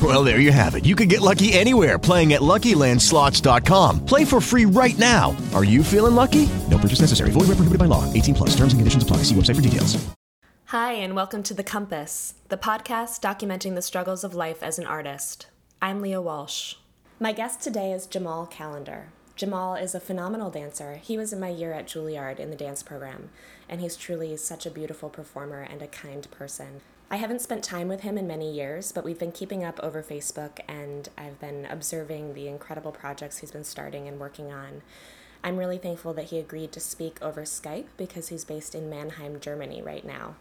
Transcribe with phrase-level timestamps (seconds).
[0.00, 0.84] Well, there you have it.
[0.84, 4.06] You can get lucky anywhere playing at LuckyLandSlots.com.
[4.06, 5.36] Play for free right now.
[5.54, 6.48] Are you feeling lucky?
[6.70, 7.30] No purchase necessary.
[7.30, 8.04] Void where prohibited by law.
[8.12, 8.50] 18 plus.
[8.50, 9.24] Terms and conditions apply.
[9.24, 10.08] See website for details.
[10.66, 14.84] Hi, and welcome to The Compass, the podcast documenting the struggles of life as an
[14.84, 15.46] artist.
[15.80, 16.74] I'm Leah Walsh.
[17.18, 19.08] My guest today is Jamal Callender.
[19.34, 20.96] Jamal is a phenomenal dancer.
[20.96, 23.30] He was in my year at Juilliard in the dance program,
[23.66, 26.82] and he's truly such a beautiful performer and a kind person.
[27.10, 30.02] I haven't spent time with him in many years, but we've been keeping up over
[30.02, 34.82] Facebook, and I've been observing the incredible projects he's been starting and working on.
[35.42, 39.40] I'm really thankful that he agreed to speak over Skype because he's based in Mannheim,
[39.40, 40.34] Germany right now.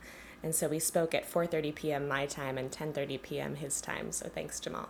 [0.43, 2.07] And so we spoke at 4:30 p.m.
[2.07, 3.55] my time and 10:30 p.m.
[3.55, 4.11] his time.
[4.11, 4.89] So thanks, Jamal.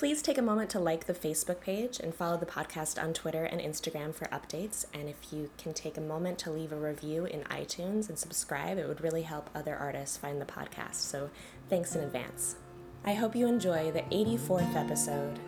[0.00, 3.44] Please take a moment to like the Facebook page and follow the podcast on Twitter
[3.44, 4.86] and Instagram for updates.
[4.94, 8.78] And if you can take a moment to leave a review in iTunes and subscribe,
[8.78, 10.94] it would really help other artists find the podcast.
[10.94, 11.28] So
[11.68, 12.56] thanks in advance.
[13.04, 15.38] I hope you enjoy the 84th episode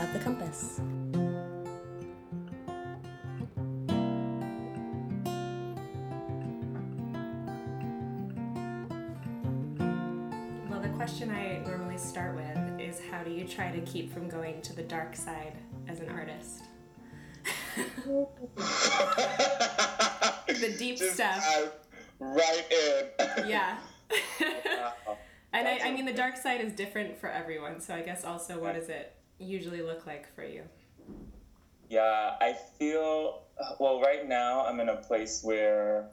[0.00, 0.80] of The Compass.
[13.86, 15.54] Keep from going to the dark side
[15.88, 16.64] as an artist?
[20.46, 21.44] the deep Just stuff.
[21.44, 21.72] dive
[22.18, 23.48] right in.
[23.48, 23.78] Yeah.
[25.52, 27.80] and I, I mean, the dark side is different for everyone.
[27.80, 30.62] So I guess also, what does it usually look like for you?
[31.88, 33.42] Yeah, I feel
[33.78, 34.64] well right now.
[34.64, 36.08] I'm in a place where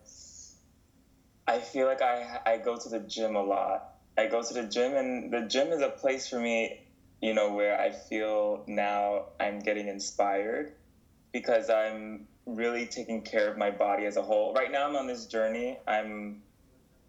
[1.48, 3.96] I feel like I I go to the gym a lot.
[4.18, 6.82] I go to the gym, and the gym is a place for me,
[7.22, 10.74] you know, where I feel now I'm getting inspired
[11.32, 14.54] because I'm really taking care of my body as a whole.
[14.54, 15.78] Right now, I'm on this journey.
[15.88, 16.42] I'm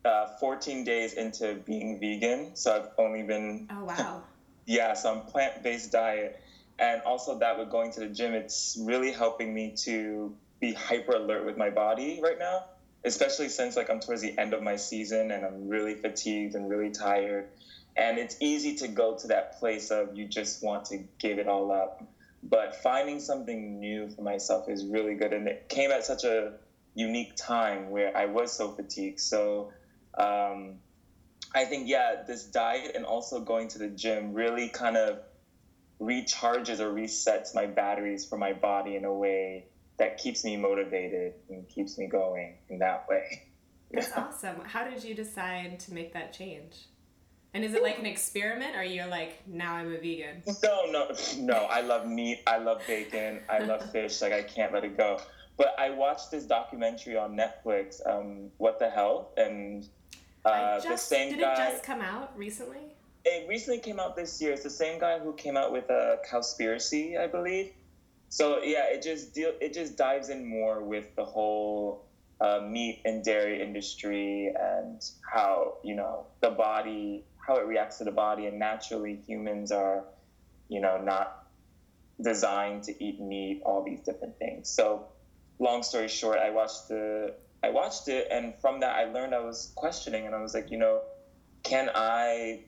[0.05, 4.23] uh, 14 days into being vegan, so I've only been Oh, wow.
[4.67, 6.41] yeah, so I'm plant based diet.
[6.79, 11.13] And also that with going to the gym, it's really helping me to be hyper
[11.13, 12.65] alert with my body right now,
[13.05, 16.69] especially since like I'm towards the end of my season and I'm really fatigued and
[16.69, 17.49] really tired.
[17.97, 21.47] And it's easy to go to that place of you just want to give it
[21.47, 22.03] all up.
[22.43, 25.33] But finding something new for myself is really good.
[25.33, 26.55] And it came at such a
[26.95, 29.21] unique time where I was so fatigued.
[29.21, 29.73] So
[30.19, 30.77] um,
[31.55, 35.21] I think, yeah, this diet and also going to the gym really kind of
[36.01, 39.67] recharges or resets my batteries for my body in a way
[39.99, 43.43] that keeps me motivated and keeps me going in that way.
[43.93, 44.63] That's awesome.
[44.65, 46.87] How did you decide to make that change?
[47.55, 50.43] And is it like an experiment or you're like, now I'm a vegan?
[50.63, 51.67] No, no, no.
[51.71, 52.41] I love meat.
[52.47, 53.41] I love bacon.
[53.49, 54.23] I love fish.
[54.23, 55.21] Like I can't let it go.
[55.59, 59.87] But I watched this documentary on Netflix, um, What the Health, and
[60.47, 61.53] uh, I the just, same did guy.
[61.53, 62.95] it just come out recently?
[63.25, 64.53] it recently came out this year.
[64.53, 67.73] It's the same guy who came out with a Cowspiracy, I believe.
[68.29, 72.05] So yeah, it just deal it just dives in more with the whole
[72.41, 78.05] uh, meat and dairy industry and how you know the body, how it reacts to
[78.05, 80.05] the body, and naturally humans are,
[80.69, 81.47] you know, not
[82.21, 83.63] designed to eat meat.
[83.65, 84.69] All these different things.
[84.69, 85.07] So,
[85.59, 89.41] long story short, I watched the I watched it, and from that I learned I
[89.41, 91.03] was questioning, and I was like, you know,
[91.63, 92.65] can I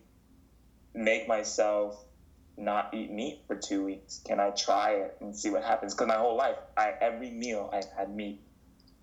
[0.94, 2.04] make myself
[2.56, 4.20] not eat meat for two weeks?
[4.24, 5.94] Can I try it and see what happens?
[5.94, 8.40] Because my whole life, I every meal I've had meat.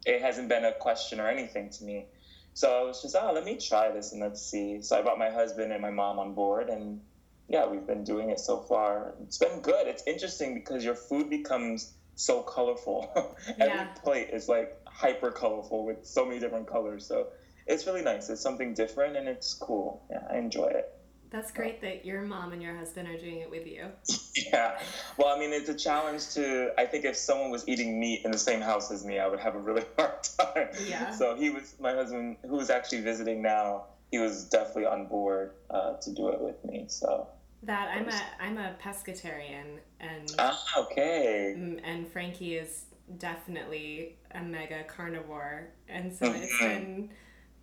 [0.05, 2.05] It hasn't been a question or anything to me.
[2.53, 4.81] So I was just, oh, let me try this and let's see.
[4.81, 7.01] So I brought my husband and my mom on board, and
[7.47, 9.13] yeah, we've been doing it so far.
[9.23, 9.87] It's been good.
[9.87, 13.11] It's interesting because your food becomes so colorful.
[13.57, 13.65] Yeah.
[13.65, 17.05] Every plate is like hyper colorful with so many different colors.
[17.05, 17.27] So
[17.67, 18.29] it's really nice.
[18.29, 20.05] It's something different and it's cool.
[20.09, 21.00] Yeah, I enjoy it.
[21.31, 23.85] That's great that your mom and your husband are doing it with you.
[24.33, 24.79] Yeah.
[25.17, 26.71] Well, I mean, it's a challenge to.
[26.77, 29.41] I think if someone was eating meat in the same house as me, I would
[29.41, 30.69] have a really hard time.
[30.87, 31.11] Yeah.
[31.11, 33.85] So he was my husband, who was actually visiting now.
[34.09, 36.85] He was definitely on board uh, to do it with me.
[36.87, 37.27] So.
[37.63, 41.53] That I'm a I'm a pescatarian and Ah, okay.
[41.83, 42.85] and Frankie is
[43.17, 46.59] definitely a mega carnivore, and so it's Mhm.
[46.59, 47.09] been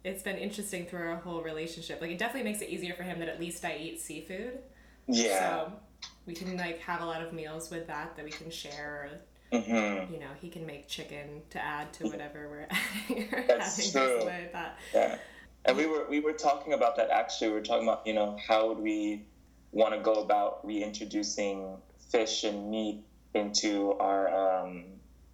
[0.05, 2.01] it's been interesting through our whole relationship.
[2.01, 4.59] Like it definitely makes it easier for him that at least I eat seafood.
[5.07, 5.39] Yeah.
[5.39, 5.73] So
[6.27, 9.11] we can like have a lot of meals with that that we can share.
[9.53, 10.13] Mm-hmm.
[10.13, 13.93] You know, he can make chicken to add to whatever we're adding or That's having
[13.93, 14.17] true.
[14.19, 14.79] this way that.
[14.95, 15.19] Yeah.
[15.65, 17.49] And we were we were talking about that actually.
[17.49, 19.25] We were talking about you know how would we
[19.73, 21.77] want to go about reintroducing
[22.11, 23.03] fish and meat
[23.35, 24.85] into our um,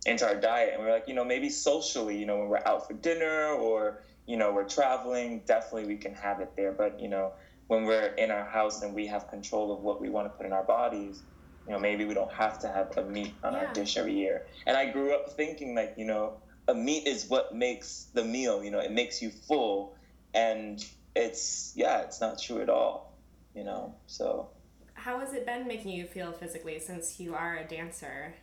[0.06, 2.62] into our diet, and we are like you know maybe socially, you know when we're
[2.66, 6.72] out for dinner or you know we're traveling, definitely we can have it there.
[6.72, 7.32] But you know
[7.66, 10.46] when we're in our house and we have control of what we want to put
[10.46, 11.22] in our bodies,
[11.66, 13.60] you know maybe we don't have to have a meat on Yeah.
[13.60, 14.46] our dish every year.
[14.66, 18.62] And I grew up thinking like you know a meat is what makes the meal.
[18.64, 19.96] You know it makes you full
[20.34, 20.84] and
[21.14, 23.16] it's yeah it's not true at all
[23.54, 24.50] you know so
[24.94, 28.34] How has it been making you feel physically since you are a dancer?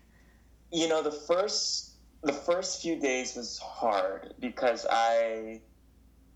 [0.71, 5.59] you know the first the first few days was hard because i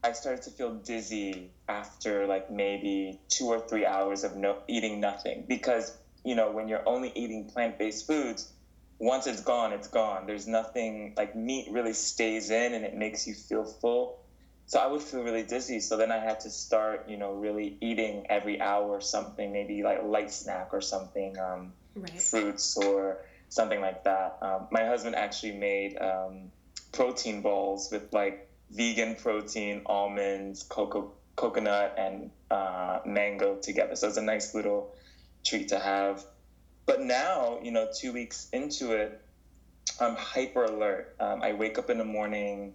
[0.06, 5.00] i started to feel dizzy after like maybe two or three hours of no eating
[5.00, 8.54] nothing because you know when you're only eating plant-based foods
[9.00, 13.25] once it's gone it's gone there's nothing like meat really stays in and it makes
[13.25, 14.19] you feel full
[14.68, 15.80] so I would feel really dizzy.
[15.80, 19.84] So then I had to start, you know, really eating every hour or something, maybe
[19.84, 22.19] like light snack or something, um, Right.
[22.19, 24.38] fruits or something like that.
[24.42, 26.51] Um, my husband actually made um,
[26.94, 33.96] protein balls with like vegan protein, almonds, cocoa, coconut, and uh, mango together.
[33.96, 34.96] So it's a nice little
[35.46, 36.24] treat to have.
[36.86, 39.22] But now, you know, two weeks into it,
[40.00, 41.16] I'm hyper alert.
[41.20, 42.74] Um, I wake up in the morning.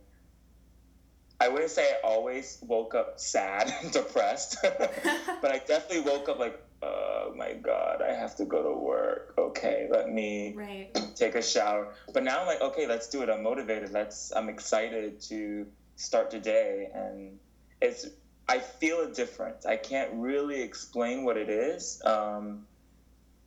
[1.38, 6.38] I wouldn't say I always woke up sad and depressed, but I definitely woke up
[6.38, 9.34] like, oh my God, I have to go to work.
[9.38, 10.96] Okay, let me Right.
[11.14, 11.94] take a shower.
[12.12, 13.30] But now I'm like, okay, let's do it.
[13.30, 13.92] I'm motivated.
[13.92, 14.32] Let's.
[14.32, 15.66] I'm excited to
[16.00, 17.38] start the day, and
[17.80, 18.06] it's.
[18.48, 19.64] I feel a difference.
[19.64, 22.66] I can't really explain what it is, um,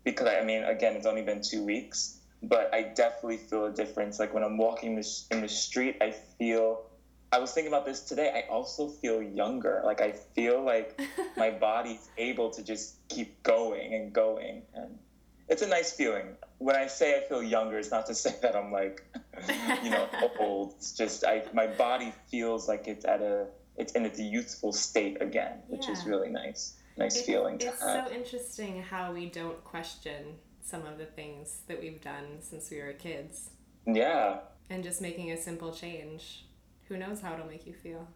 [0.06, 3.72] because I, I mean, again, it's only been two weeks, but I definitely feel a
[3.72, 4.18] difference.
[4.20, 6.86] Like when I'm walking this, in the street, I feel.
[7.34, 8.32] I was thinking about this today.
[8.32, 9.82] I also feel younger.
[9.84, 11.02] Like I feel like
[11.38, 15.00] my body's able to just keep going and going, and
[15.50, 16.36] it's a nice feeling.
[16.60, 19.04] When I say I feel younger, it's not to say that I'm like,
[19.84, 20.08] you know,
[20.40, 20.74] old.
[20.78, 23.48] It's just I my body feels like it's at a
[23.78, 26.76] it's in its youthful state again, which is really nice.
[26.98, 28.08] Nice It- feeling to It's have.
[28.10, 32.80] so interesting how we don't question some of the things that we've done since we
[32.82, 33.50] were kids.
[33.86, 34.40] yeah.
[34.70, 36.46] And just making a simple change.
[36.88, 38.08] Who knows how it'll make you feel?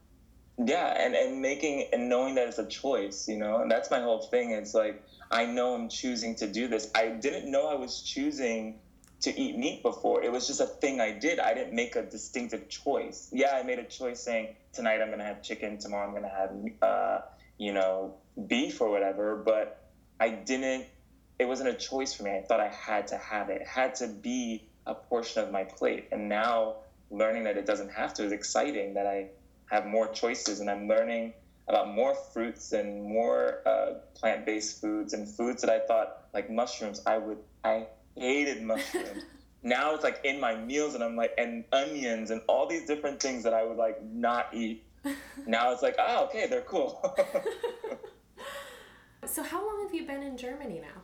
[0.66, 4.00] Yeah and and making and knowing that it's a choice you know and that's my
[4.00, 5.00] whole thing it's like
[5.30, 6.88] i know i'm choosing to do this.
[6.96, 8.76] I didn't know i was choosing
[9.20, 10.24] to eat meat before.
[10.24, 11.40] It was just a thing i did.
[11.40, 13.30] I didn't make a distinctive choice.
[13.32, 16.52] Yeah i made a choice saying tonight i'm gonna have chicken tomorrow i'm gonna have
[16.82, 17.20] uh,
[17.58, 18.16] you know
[18.48, 19.84] beef or whatever but
[20.20, 20.86] i didn't
[21.40, 22.32] it wasn't a choice for me.
[22.32, 23.62] I thought i had to have it.
[23.62, 26.08] It had to be a portion of my plate.
[26.12, 26.78] And now
[27.12, 29.28] learning that it doesn't have to is exciting that i
[29.68, 31.34] have more choices and I'm learning
[31.68, 37.02] about more fruits and more uh, plant-based foods and foods that I thought like mushrooms
[37.06, 39.24] I would I hated mushrooms.
[39.64, 43.22] now it's like in my meals and I'm like and onions and all these different
[43.22, 44.84] things that I would like not eat.
[45.46, 47.16] now it's like oh okay they're cool.
[49.28, 51.02] So, how long have you been in Germany now?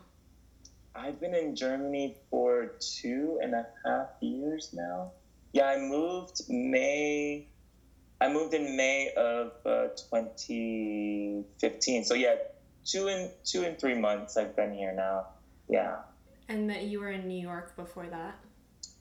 [0.96, 5.12] I've been in Germany for two and a half years now.
[5.52, 7.48] Yeah, I moved May.
[8.24, 12.06] I moved in May of uh, 2015.
[12.06, 12.36] So yeah,
[12.86, 15.28] two and two and three months I've been here now.
[15.70, 15.98] Yeah,
[16.48, 18.38] And that you were in New York before that?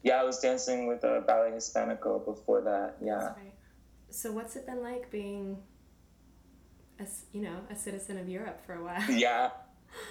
[0.02, 0.20] yeah.
[0.20, 2.96] I was dancing with a ballet hispanico before that.
[3.00, 3.26] Yeah.
[3.26, 3.54] Right.
[4.10, 5.58] So, what's it been like being,
[7.00, 9.02] a, you know, a citizen of Europe for a while?
[9.26, 9.50] yeah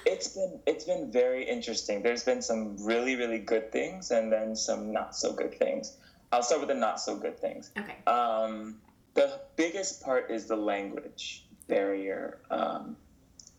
[0.05, 4.55] it's been it's been very interesting there's been some really really good things and then
[4.55, 5.97] some not so good things
[6.31, 7.95] i'll start with the not so good things Okay.
[8.05, 8.75] um,
[9.13, 12.95] the biggest part is the language barrier um,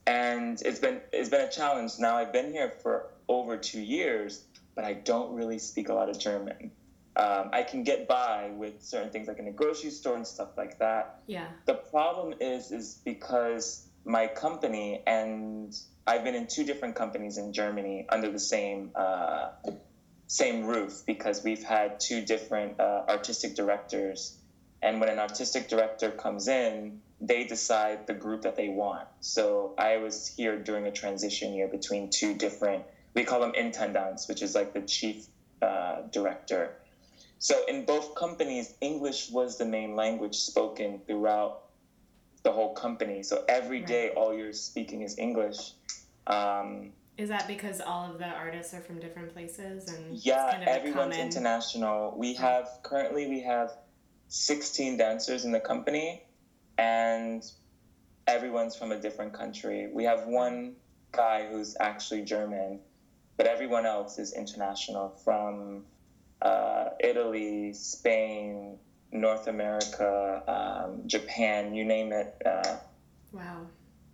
[0.07, 4.45] and it's been it's been a challenge now i've been here for over two years
[4.75, 6.71] but i don't really speak a lot of german
[7.17, 10.49] um, i can get by with certain things like in a grocery store and stuff
[10.57, 11.47] like that Yeah.
[11.67, 15.75] the problem is is because my company, and
[16.07, 19.51] I've been in two different companies in Germany under the same uh,
[20.27, 24.37] same roof because we've had two different uh, artistic directors.
[24.83, 29.07] And when an artistic director comes in, they decide the group that they want.
[29.21, 32.83] So I was here during a transition year between two different,
[33.15, 35.27] we call them intendants, which is like the chief
[35.63, 36.75] uh, director.
[37.39, 41.63] So in both companies, English was the main language spoken throughout
[42.43, 43.23] the whole company.
[43.23, 45.73] So every day, all you're speaking is English.
[46.27, 50.63] Um, Is that because all of the artists are from different places and yeah, kind
[50.63, 52.15] of everyone's common- international.
[52.17, 53.77] We have currently we have
[54.33, 56.23] 16 dancers in the company,
[56.79, 57.45] and
[58.27, 59.89] everyone's from a different country.
[59.93, 60.77] We have one
[61.13, 62.81] guy who's actually German,
[63.37, 65.85] but everyone else is international from
[66.41, 68.79] uh, Italy, Spain,
[69.13, 72.35] North America, um, Japan, you name it.
[72.45, 72.77] Uh,
[73.33, 73.67] Wow.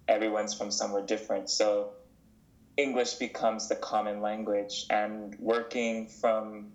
[0.09, 1.49] everyone's from somewhere different.
[1.51, 1.91] So
[2.77, 6.73] English becomes the common language, and working from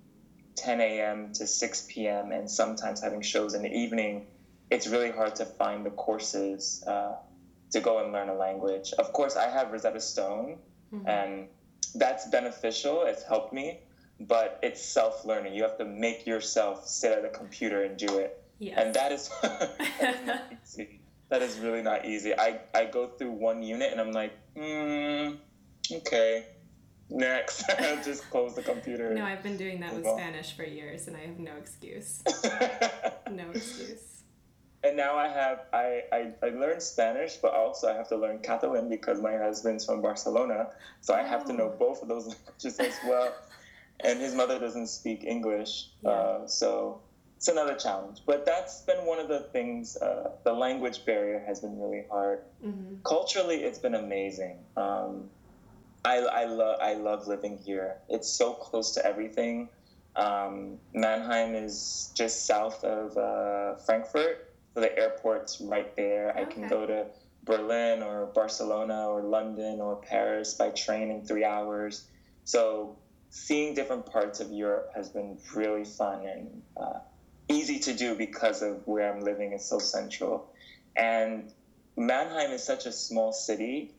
[0.56, 1.34] 10 a.m.
[1.34, 2.32] to 6 p.m.
[2.32, 4.28] and sometimes having shows in the evening,
[4.70, 7.16] it's really hard to find the courses uh,
[7.72, 8.94] to go and learn a language.
[8.98, 10.58] Of course, I have Rosetta Stone,
[11.06, 11.48] and
[11.96, 13.04] that's beneficial.
[13.04, 13.80] It's helped me,
[14.20, 15.54] but it's self learning.
[15.56, 18.44] You have to make yourself sit at a computer and do it.
[18.60, 18.78] Yes.
[18.78, 21.00] And that is, that is not easy.
[21.30, 22.38] That is really not easy.
[22.38, 25.36] I, I go through one unit and I'm like, hmm,
[25.92, 26.46] okay,
[27.10, 27.64] next.
[27.80, 29.14] I'll just close the computer.
[29.14, 32.24] No, I've been doing that with Spanish for years and I have no excuse.
[33.32, 34.22] No excuse.
[34.84, 38.40] and now I have I, I, I learned Spanish, but also I have to learn
[38.40, 40.68] Catalan because my husband's from Barcelona,
[41.02, 43.34] so I have to know both of those languages as well.
[44.02, 47.02] And his mother doesn't speak English, uh, so
[47.38, 48.20] it's another challenge.
[48.26, 49.96] But that's been one of the things.
[49.98, 52.40] Uh, the language barrier has been really hard.
[53.04, 54.58] Culturally, it's been amazing.
[54.76, 55.30] Um,
[56.06, 57.98] I, I love I love living here.
[58.10, 59.70] It's so close to everything.
[60.16, 66.38] Um, Mannheim is just south of uh, Frankfurt, so the airport's right there.
[66.38, 67.06] I can go to
[67.46, 72.08] Berlin or Barcelona or London or Paris by train in three hours.
[72.44, 72.98] So
[73.30, 77.00] seeing different parts of Europe has been really fun and uh,
[77.50, 80.52] easy to do because of where I'm living is so central.
[80.96, 81.52] And
[81.98, 83.92] Mannheim is such a small city,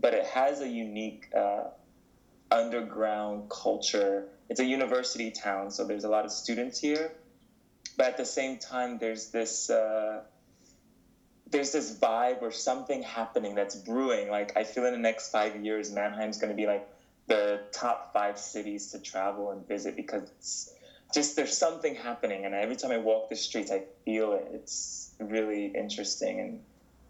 [0.00, 1.64] but it has a unique uh,
[2.50, 4.24] underground culture.
[4.48, 7.12] It's a university town, so there's a lot of students here.
[7.96, 10.22] But at the same time, there's this uh,
[11.50, 14.30] there's this vibe or something happening that's brewing.
[14.30, 16.88] Like I feel in the next five years, Mannheim's going to be like
[17.26, 20.72] the top five cities to travel and visit because
[21.12, 24.48] just there's something happening, and every time I walk the streets, I feel it.
[24.52, 26.60] It's really interesting, and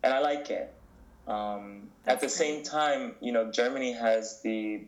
[0.02, 0.72] and I like it.
[1.28, 4.86] Um, at the That's same time, you know, Germany has the,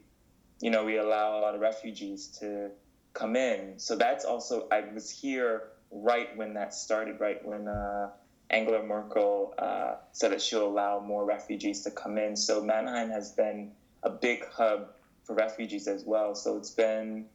[0.60, 2.70] you know, we allow a lot of refugees to
[3.12, 3.78] come in.
[3.78, 8.10] So that's also, I was here right when that started, right when uh,
[8.48, 12.36] Angela Merkel uh, said that she'll allow more refugees to come in.
[12.36, 14.92] So Mannheim has been a big hub
[15.24, 16.34] for refugees as well.
[16.34, 17.26] So it's been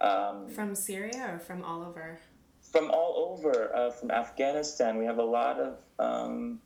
[0.00, 2.18] um, From Syria or from all over?
[2.72, 4.98] from all over, uh, from Afghanistan.
[4.98, 6.60] We have a lot of um,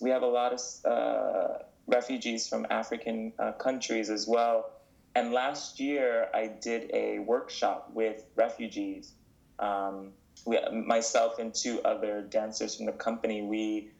[0.00, 4.70] we have a lot of uh, refugees from African uh, countries as well.
[5.14, 9.12] And last year, I did a workshop with refugees.
[9.58, 10.12] Um,
[10.44, 13.90] we, myself and two other dancers from the company, we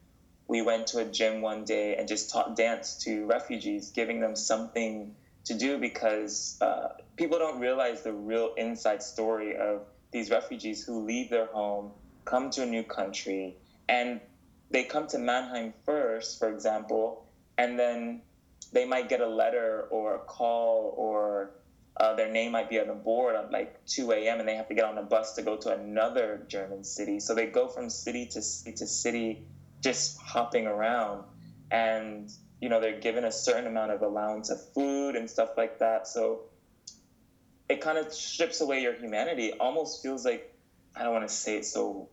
[0.47, 4.35] we went to a gym one day and just taught dance to refugees, giving them
[4.35, 5.13] something
[5.43, 11.05] to do because uh, people don't realize the real inside story of these refugees who
[11.05, 11.91] leave their home,
[12.25, 13.57] come to a new country,
[13.89, 14.21] and
[14.69, 17.25] they come to Mannheim first, for example,
[17.57, 18.21] and then
[18.73, 21.51] they might get a letter or a call or
[21.99, 24.39] uh, their name might be on the board at like 2 a.m.
[24.39, 27.19] and they have to get on a bus to go to another German city.
[27.19, 29.43] So they go from city to city to city,
[29.81, 31.23] just hopping around.
[31.71, 32.29] And,
[32.61, 36.07] you know, they're given a certain amount of allowance of food and stuff like that.
[36.07, 36.41] So
[37.67, 39.47] it kind of strips away your humanity.
[39.47, 40.53] It almost feels like,
[40.95, 42.09] I don't want to say it so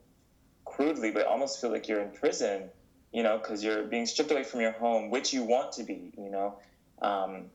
[0.75, 2.71] crudely, but almost feel like you're in prison,
[3.13, 6.13] you know, because you're being stripped away from your home, which you want to be,
[6.17, 6.59] you know.
[7.01, 7.47] Um,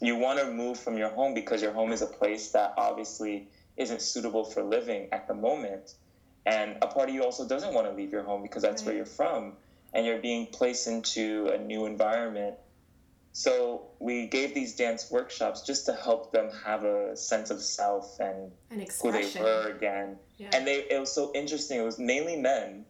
[0.00, 3.48] you want to move from your home because your home is a place that obviously
[3.76, 5.94] isn't suitable for living at the moment.
[6.46, 8.94] And a part of you also doesn't want to leave your home because that's where
[8.94, 9.54] you're from.
[9.92, 12.56] And you're being placed into a new environment.
[13.36, 18.18] So we gave these dance workshops just to help them have a sense of self
[18.20, 18.52] and
[19.02, 20.16] who they were again.
[20.38, 20.50] Yeah.
[20.54, 21.78] And they it was so interesting.
[21.80, 22.86] It was mainly men.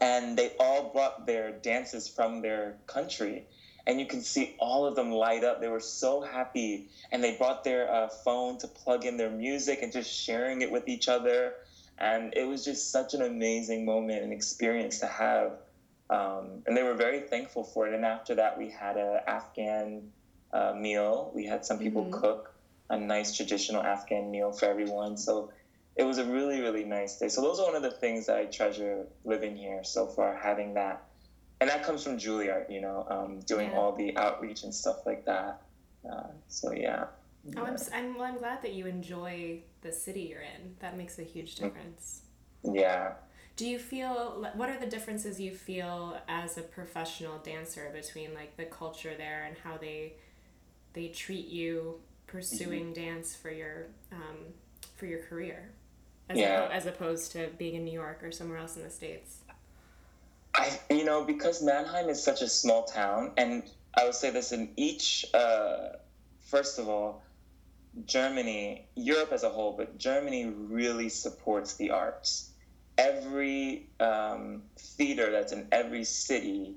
[0.00, 3.46] and they all brought their dances from their country
[3.86, 7.36] and you can see all of them light up they were so happy and they
[7.38, 11.08] brought their uh, phone to plug in their music and just sharing it with each
[11.08, 11.54] other
[11.98, 15.52] and it was just such an amazing moment and experience to have
[16.10, 17.94] um, and they were very thankful for it.
[17.94, 20.12] And after that we had an afghan
[20.52, 21.32] uh, meal.
[21.34, 22.20] We had some people Mm-hmm.
[22.20, 22.52] cook
[22.90, 25.16] a nice traditional afghan meal for everyone.
[25.16, 25.50] So
[25.96, 27.28] it was a really really nice day.
[27.28, 30.74] So those are one of the things that i treasure living here so far having
[30.74, 31.04] that.
[31.60, 33.78] And that comes from juilliard you know um, doing Yeah.
[33.78, 35.62] all the outreach and stuff like that.
[36.10, 37.06] Uh, so yeah.
[37.56, 40.74] Oh, I'm, I'm, well, I'm glad that you enjoy the city you're in.
[40.80, 42.22] That makes a huge difference.
[42.64, 43.12] yeah
[43.56, 48.56] Do you feel what are the differences you feel as a professional dancer between like
[48.56, 50.12] the culture there and how they
[50.92, 54.36] they treat you pursuing dance for your um,
[54.96, 55.70] for your career
[56.28, 56.68] as, Yeah.
[56.70, 59.38] as opposed to being in New York or somewhere else in the states?
[60.54, 63.62] I, you know, because Mannheim is such a small town, and
[63.94, 65.88] I would say this in each, uh,
[66.40, 67.22] first of all,
[68.06, 72.50] Germany, Europe as a whole, but Germany really supports the arts.
[72.98, 76.76] Every um, theater that's in every city,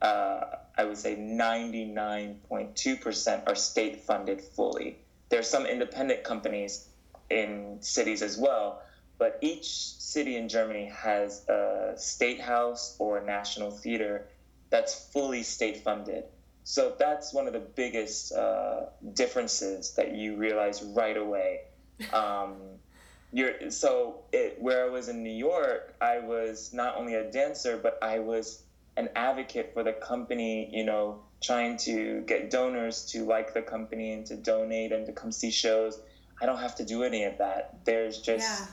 [0.00, 0.40] uh,
[0.76, 4.98] I would say 99.2% are state funded fully.
[5.28, 6.88] There are some independent companies
[7.30, 8.82] in cities as well,
[9.18, 14.26] but each city in Germany has a state house or a national theater
[14.70, 16.24] that's fully state funded.
[16.64, 21.60] So that's one of the biggest uh, differences that you realize right away.
[22.12, 22.80] Um,
[23.32, 27.78] you're, so it, where I was in New York, I was not only a dancer,
[27.82, 28.62] but I was
[28.96, 34.12] an advocate for the company, you know, trying to get donors to like the company
[34.12, 35.98] and to donate and to come see shows.
[36.40, 37.84] I don't have to do any of that.
[37.84, 38.66] There's just Yeah.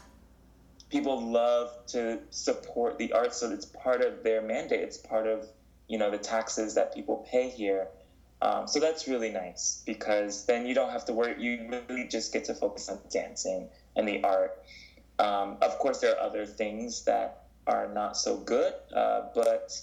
[0.89, 4.82] people love to support the arts, so it's part of their mandate.
[4.82, 5.48] It's part of
[5.88, 7.88] you know the taxes that people pay here.
[8.42, 11.42] Um, so that's really nice because then you don't have to worry.
[11.42, 14.63] You really just get to focus on dancing and the art.
[15.19, 19.79] Um, of course, there are other things that are not so good, uh, but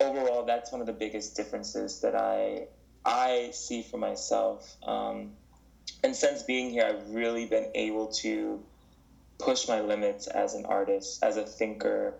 [0.00, 2.68] overall, that's one of the biggest differences that I
[3.04, 4.76] I see for myself.
[4.82, 5.32] Um,
[6.02, 8.62] and since being here, I've really been able to
[9.38, 12.14] push my limits as an artist, as a thinker,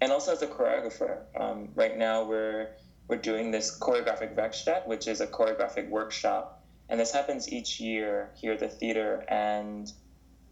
[0.00, 1.18] and also as a choreographer.
[1.38, 2.70] Um, right now, we're
[3.06, 8.30] we're doing this choreographic Werkstatt, which is a choreographic workshop, and this happens each year
[8.34, 9.24] here at the theater.
[9.28, 9.92] And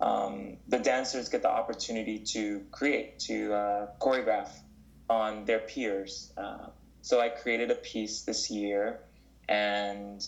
[0.02, 4.50] um, the dancers get the opportunity to create, to uh, choreograph
[5.08, 6.32] on their peers.
[6.36, 6.66] Uh,
[7.02, 9.00] so I created a piece this year,
[9.48, 10.26] and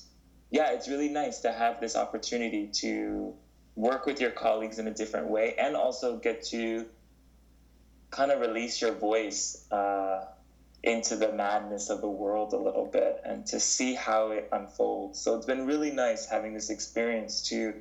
[0.51, 3.35] yeah, it's really nice to have this opportunity to
[3.75, 6.87] work with your colleagues in a different way and also get to
[8.11, 10.25] kind of release your voice uh,
[10.85, 15.19] into the madness of the world a little bit and to see how it unfolds.
[15.19, 17.75] So it's been really nice having this experience to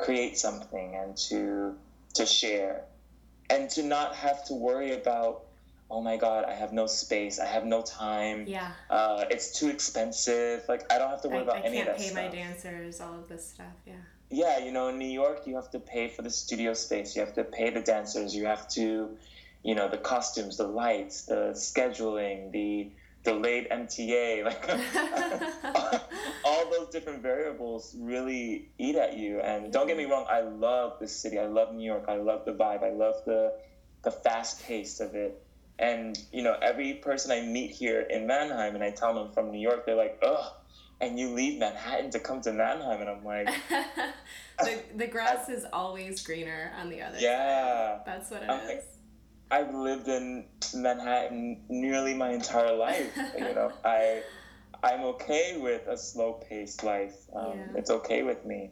[0.00, 1.74] create something and to
[2.14, 2.84] to share
[3.48, 5.42] and to not have to worry about
[5.90, 8.70] oh my god i have no space i have no time Yeah.
[8.88, 11.88] uh, it's too expensive like i don't have to I, worry about I any can't
[11.88, 13.74] of that pay stuff my dancers, all of this stuff.
[13.86, 13.94] Yeah.
[14.30, 17.14] yeah, you know, in New York, you have to pay for the studio space.
[17.16, 18.34] You have to pay the dancers.
[18.34, 19.16] You have to,
[19.64, 22.90] you know, the costumes, the lights, the scheduling, the
[23.22, 26.02] delayed MTA, like
[26.44, 29.40] all those different variables really eat at you.
[29.40, 31.38] And don't get me wrong, I love this city.
[31.38, 32.04] I love New York.
[32.08, 32.82] I love the vibe.
[32.82, 33.52] I love the
[34.02, 35.42] the fast pace of it.
[35.78, 39.32] And you know, every person I meet here in Mannheim, and I tell them I'm
[39.32, 40.52] from New York, they're like, "Ugh."
[41.02, 43.48] And you leave Manhattan to come to Mannheim, and I'm like,
[44.58, 47.22] the, the grass is always greener on the other side.
[47.22, 48.00] Yeah.
[48.04, 48.74] That's what it Okay.
[48.74, 48.84] is.
[49.50, 53.16] I've lived in Manhattan nearly my entire life.
[53.38, 54.22] you know, I
[54.82, 57.16] I'm okay with a slow paced life.
[57.34, 57.66] Um, Yeah.
[57.76, 58.70] It's okay with me.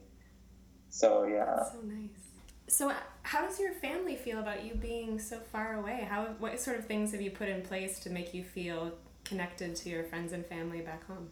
[0.91, 1.65] So yeah.
[1.65, 2.29] So nice.
[2.69, 6.07] So, uh, how does your family feel about you being so far away?
[6.09, 8.93] How, what sort of things have you put in place to make you feel
[9.25, 11.31] connected to your friends and family back home?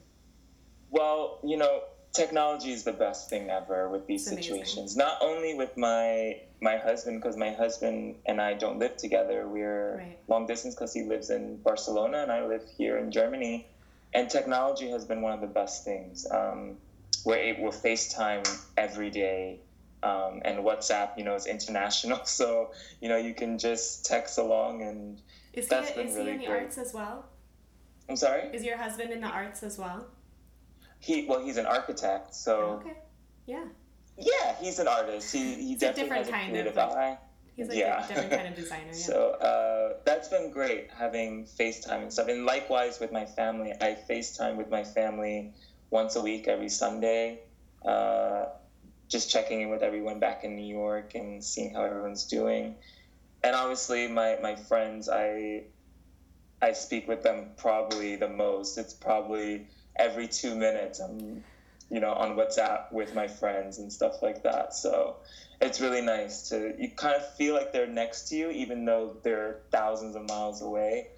[0.89, 1.83] Well, you know,
[2.16, 4.52] technology is the best thing ever with these It's amazing.
[4.55, 4.96] situations.
[4.96, 9.46] Not only with my my husband, because my husband and I don't live together.
[9.46, 10.18] We're Right.
[10.26, 13.66] long distance because he lives in Barcelona and I live here in Germany.
[14.14, 16.26] And technology has been one of the best things.
[16.31, 16.79] Um,
[17.26, 18.44] we're able we're FaceTime
[18.79, 19.61] every day.
[20.02, 24.83] Um, and WhatsApp, you know, is international, so you know you can just text along.
[24.83, 25.20] And
[25.52, 26.62] Is That's he, been is really he in the great.
[26.64, 27.24] arts as well?
[28.09, 30.07] I'm sorry, Is your husband in the arts as well?
[31.07, 32.97] He well, he's an architect, so Okay.
[33.47, 33.64] Yeah.
[34.19, 35.33] Yeah, he's an artist.
[35.33, 37.19] He he It's a definitely different has a kind of, creative like- eye.
[37.57, 38.05] He's like Yeah.
[38.05, 38.92] a different kind of designer.
[38.92, 38.92] Yeah.
[39.11, 39.16] So
[39.51, 42.29] uh, that's been great having FaceTime and stuff.
[42.29, 45.53] And likewise with my family, I FaceTime with my family
[45.90, 47.40] once a week every Sunday,
[47.85, 48.47] uh,
[49.09, 52.75] just checking in with everyone back in New York and seeing how everyone's doing.
[53.45, 55.64] And obviously, my, my friends, I
[56.61, 58.77] I speak with them probably the most.
[58.77, 61.01] It's probably every two minutes.
[61.01, 61.45] I'm,
[61.91, 64.75] you know, on WhatsApp with my friends and stuff like that.
[64.75, 65.17] So
[65.61, 69.17] it's really nice to you kind of feel like they're next to you, even though
[69.23, 71.09] they're thousands of miles away.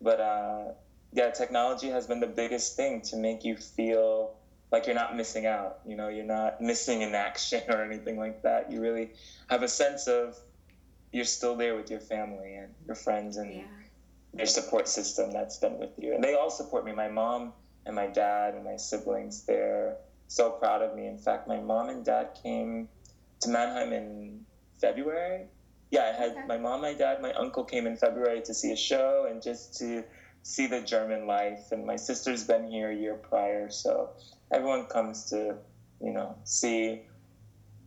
[0.00, 0.64] But uh,
[1.12, 4.34] yeah, technology has been the biggest thing to make you feel
[4.70, 5.80] like you're not missing out.
[5.86, 8.72] You know, you're not missing an action or anything like that.
[8.72, 9.10] You really
[9.48, 10.36] have a sense of
[11.12, 13.62] you're still there with your family and your friends and yeah.
[14.34, 16.14] your support system that's been with you.
[16.14, 16.92] And they all support me.
[16.92, 17.52] My mom
[17.86, 19.96] and my dad and my siblings, they're
[20.28, 21.06] so proud of me.
[21.06, 22.88] In fact, my mom and dad came
[23.40, 24.40] to Mannheim in
[24.80, 25.46] February.
[25.90, 28.76] Yeah, I had my mom, my dad, my uncle came in February to see a
[28.76, 30.04] show and just to
[30.42, 31.70] see the German life.
[31.70, 33.68] And my sister's been here a year prior.
[33.70, 34.10] So
[34.50, 35.56] everyone comes to,
[36.00, 37.02] you know, see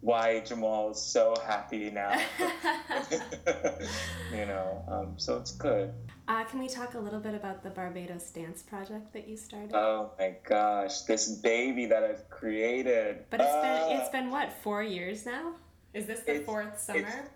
[0.02, 2.12] why Jamal is so happy now.
[4.32, 5.92] you know, um, so it's good.
[6.28, 9.76] Uh, can we talk a little bit about the Barbados Dance Project that you started?
[9.76, 13.26] Oh my gosh, this baby that I've created.
[13.30, 15.54] but it's Ah, been it's been what four years now?
[15.94, 17.30] Is this the fourth summer?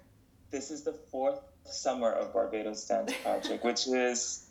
[0.50, 4.48] this is the fourth summer of Barbados Dance Project, which is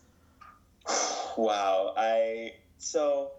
[1.37, 1.93] wow.
[1.97, 3.33] I so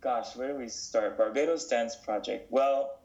[0.00, 1.18] gosh, where do we start?
[1.18, 2.52] Barbados Dance Project.
[2.52, 2.98] Well,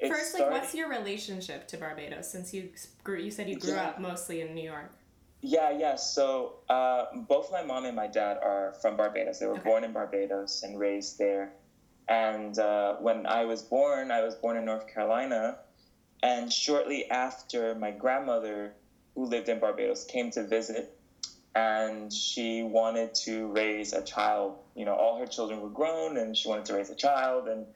[0.00, 2.28] First, like, started- what's your relationship to Barbados?
[2.30, 2.70] Since you
[3.04, 3.88] grew, you said you grew Yeah.
[3.88, 4.90] up mostly in New York.
[5.42, 5.96] Yeah, yeah.
[5.96, 9.40] So uh, both my mom and my dad are from Barbados.
[9.40, 9.62] They were Okay.
[9.70, 11.52] born in Barbados and raised there.
[12.08, 15.58] And uh, when I was born, I was born in North Carolina.
[16.22, 18.74] And shortly after, my grandmother,
[19.14, 20.88] who lived in Barbados, came to visit.
[21.54, 24.56] And she wanted to raise a child.
[24.76, 27.48] You know, all her children were grown, and she wanted to raise a child.
[27.48, 27.66] And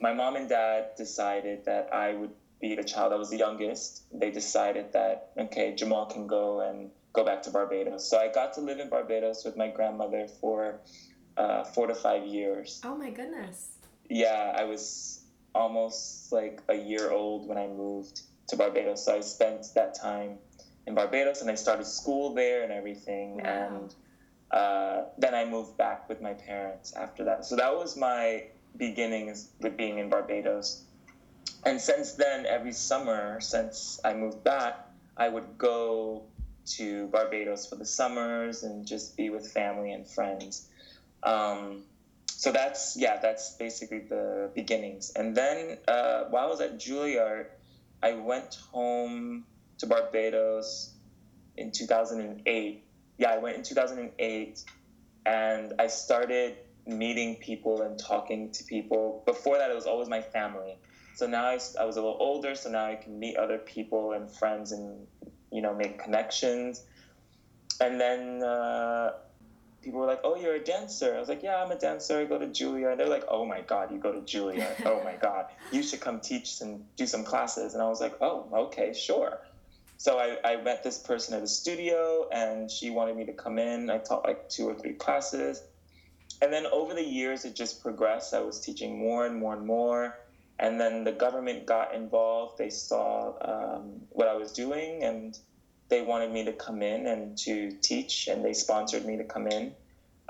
[0.00, 3.12] my mom and dad decided that I would be the child.
[3.12, 4.02] I was the youngest.
[4.12, 8.08] They decided that okay, Jamal can go and go back to Barbados.
[8.08, 10.80] So I got to live in Barbados with my grandmother for
[11.36, 12.80] uh, four to five years.
[12.84, 13.68] Oh my goodness.
[14.08, 15.22] Yeah, I was
[15.54, 19.04] almost like a year old when I moved to Barbados.
[19.04, 20.38] So I spent that time
[20.86, 23.42] in Barbados and I started school there and everything.
[23.42, 23.44] Wow.
[23.44, 23.94] And
[24.50, 27.44] uh, then I moved back with my parents after that.
[27.44, 28.44] So that was my
[28.76, 30.84] beginnings with being in Barbados.
[31.64, 36.24] And since then, every summer, since I moved back, I would go
[36.76, 40.68] to Barbados for the summers and just be with family and friends.
[41.22, 41.84] Um,
[42.26, 45.10] so that's yeah, that's basically the beginnings.
[45.16, 47.46] And then uh, while I was at Juilliard,
[48.02, 49.44] I went home
[49.78, 50.94] to Barbados
[51.56, 52.84] in 2008.
[53.18, 54.64] Yeah, I went in 2008,
[55.26, 59.22] and I started meeting people and talking to people.
[59.26, 60.78] Before that, it was always my family.
[61.16, 64.12] So now I, I was a little older, so now I can meet other people
[64.12, 65.08] and friends and
[65.50, 66.82] you know make connections.
[67.80, 69.12] And then uh,
[69.82, 72.18] people were like, "Oh, you're a dancer." I was like, "Yeah, I'm a dancer.
[72.18, 74.82] I go to Juilliard." And they're like, "Oh my God, you go to Juilliard?
[74.86, 78.16] oh my God, you should come teach and do some classes." And I was like,
[78.20, 79.40] "Oh, okay, sure."
[79.96, 83.58] So I, I met this person at the studio, and she wanted me to come
[83.58, 83.90] in.
[83.90, 85.62] I taught like two or three classes,
[86.40, 88.34] and then over the years, it just progressed.
[88.34, 90.18] I was teaching more and more and more.
[90.58, 92.58] And then the government got involved.
[92.58, 95.38] They saw um, what I was doing, and
[95.88, 99.46] they wanted me to come in and to teach, and they sponsored me to come
[99.46, 99.74] in.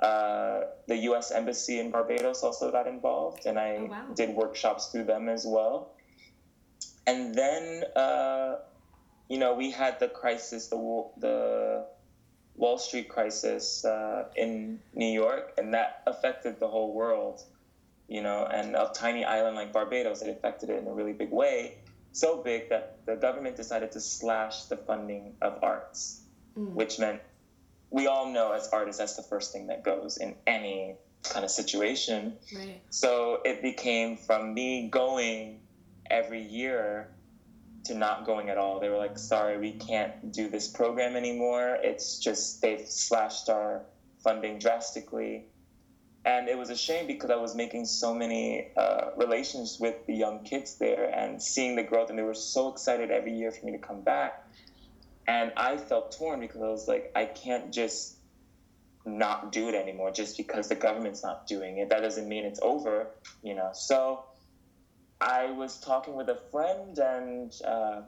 [0.03, 1.31] Uh, the U.S.
[1.33, 4.05] Embassy in Barbados also got involved, and I Oh, wow.
[4.15, 5.95] did workshops through them as well.
[7.07, 8.57] And then, uh,
[9.29, 10.77] you know, we had the crisis, the
[11.19, 11.87] the
[12.55, 17.41] Wall Street crisis uh, in New York, and that affected the whole world.
[18.09, 21.31] You know, and a tiny island like Barbados, it affected it in a really big
[21.31, 21.77] way
[22.13, 26.23] so big that the government decided to slash the funding of arts,
[26.57, 26.73] mm.
[26.73, 27.21] which meant
[27.91, 31.51] we all know as artists that's the first thing that goes in any kind of
[31.51, 32.37] situation.
[32.55, 32.81] Right.
[32.91, 35.61] So it became from me going
[36.11, 37.09] every year
[37.85, 38.81] to not going at all.
[38.81, 41.79] They were like, sorry, we can't do this program anymore.
[41.83, 43.83] It's just they've slashed our
[44.23, 45.47] funding drastically.
[46.29, 50.15] And it was a shame because I was making so many uh, relations with the
[50.15, 53.65] young kids there and seeing the growth, and they were so excited every year for
[53.65, 54.47] me to come back.
[55.27, 58.17] And I felt torn because I was like, I can't just
[59.07, 61.89] not do it anymore just because the government's not doing it.
[61.89, 63.07] That doesn't mean it's over,
[63.43, 63.71] you know.
[63.73, 64.25] So
[65.23, 68.03] I was talking with a friend, and uh,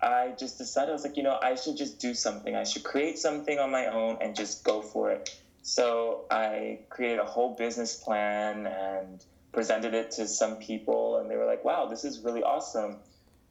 [0.00, 2.56] I just decided I was like, you know, I should just do something.
[2.56, 5.28] I should create something on my own and just go for it.
[5.62, 11.36] So I created a whole business plan and presented it to some people, and they
[11.36, 12.96] were like, wow, this is really awesome.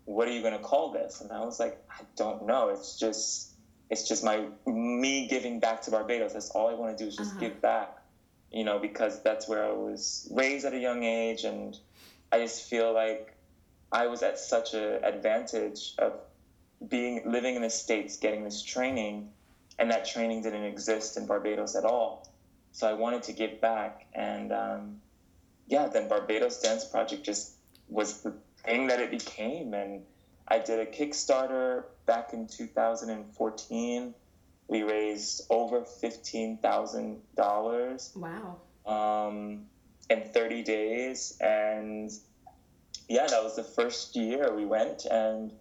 [0.05, 1.21] What are you going to call this?
[1.21, 2.69] And I was like, I don't know.
[2.69, 3.51] It's just,
[3.89, 6.33] it's just my me giving back to Barbados.
[6.33, 7.39] That's all I want to do is just uh-huh.
[7.39, 7.97] give back,
[8.51, 11.77] you know, because that's where I was raised at a young age, and
[12.31, 13.35] I just feel like
[13.91, 16.13] I was at such an advantage of
[16.85, 19.29] being living in the states, getting this training,
[19.81, 22.29] and that training didn't exist in Barbados at all.
[22.71, 25.01] So I wanted to give back, and um,
[25.67, 27.53] yeah, then Barbados Dance Project just
[27.89, 30.03] was the thing that it became, and
[30.47, 34.13] I did a Kickstarter back in 2014.
[34.67, 38.57] We raised over fifteen thousand dollars Wow.
[38.85, 39.65] um,
[40.09, 41.37] in 30 days.
[41.41, 42.09] And
[43.09, 45.51] yeah, that was the first year we went, and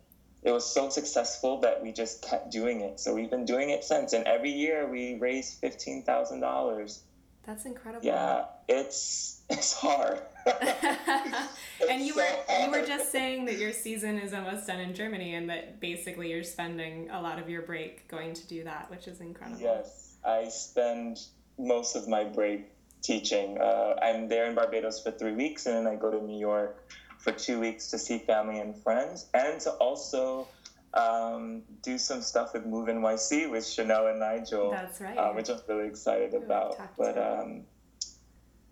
[0.43, 2.99] it was so successful that we just kept doing it.
[2.99, 7.03] So we've been doing it since, and every year we raise fifteen thousand dollars.
[7.45, 8.07] That's incredible.
[8.07, 10.21] Yeah, it's it's hard.
[10.47, 14.81] and you It's were so you were just saying that your season is almost done
[14.81, 18.65] in Germany and that basically you're spending a lot of your break going to do
[18.65, 19.61] that, which is incredible.
[19.61, 21.21] Yes, I spend
[21.59, 22.67] most of my break
[23.03, 23.59] teaching.
[23.59, 26.87] Uh, I'm there in Barbados for three weeks, and then I go to New York
[27.21, 30.49] for two weeks to see family and friends, and to also
[30.95, 34.71] um, do some stuff with Move NYC with Chanel and Nigel.
[34.71, 35.17] That's right.
[35.17, 36.77] uh, which I'm really excited about.
[36.97, 37.63] But um,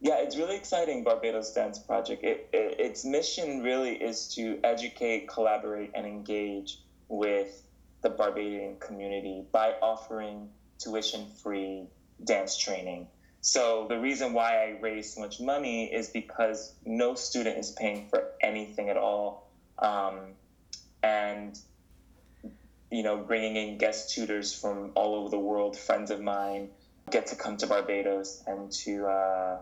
[0.01, 1.05] yeah, it's really exciting.
[1.05, 2.25] Barbados Dance Project.
[2.25, 7.63] It, it, its mission really is to educate, collaborate, and engage with
[8.03, 11.87] the Barbadian community by offering tuition-free
[12.25, 13.09] dance training.
[13.41, 18.09] So the reason why I raise so much money is because no student is paying
[18.09, 19.49] for anything at all,
[19.79, 20.35] um,
[21.03, 21.59] and
[22.91, 26.71] you know, bringing in guest tutors from all over the world, friends of mine,
[27.11, 29.59] get to come to Barbados and to, uh,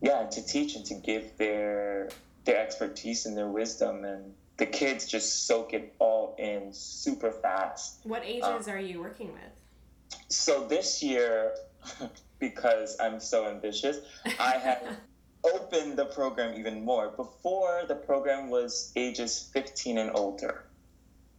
[0.00, 2.08] yeah, to teach and to give their
[2.44, 7.98] their expertise and their wisdom, and the kids just soak it all in super fast.
[8.04, 10.20] What ages are you working with?
[10.28, 11.52] So this year,
[12.38, 13.98] because I'm so ambitious,
[14.38, 14.82] I have
[15.44, 17.10] opened the program even more.
[17.10, 20.64] Before, the program was ages 15 and older.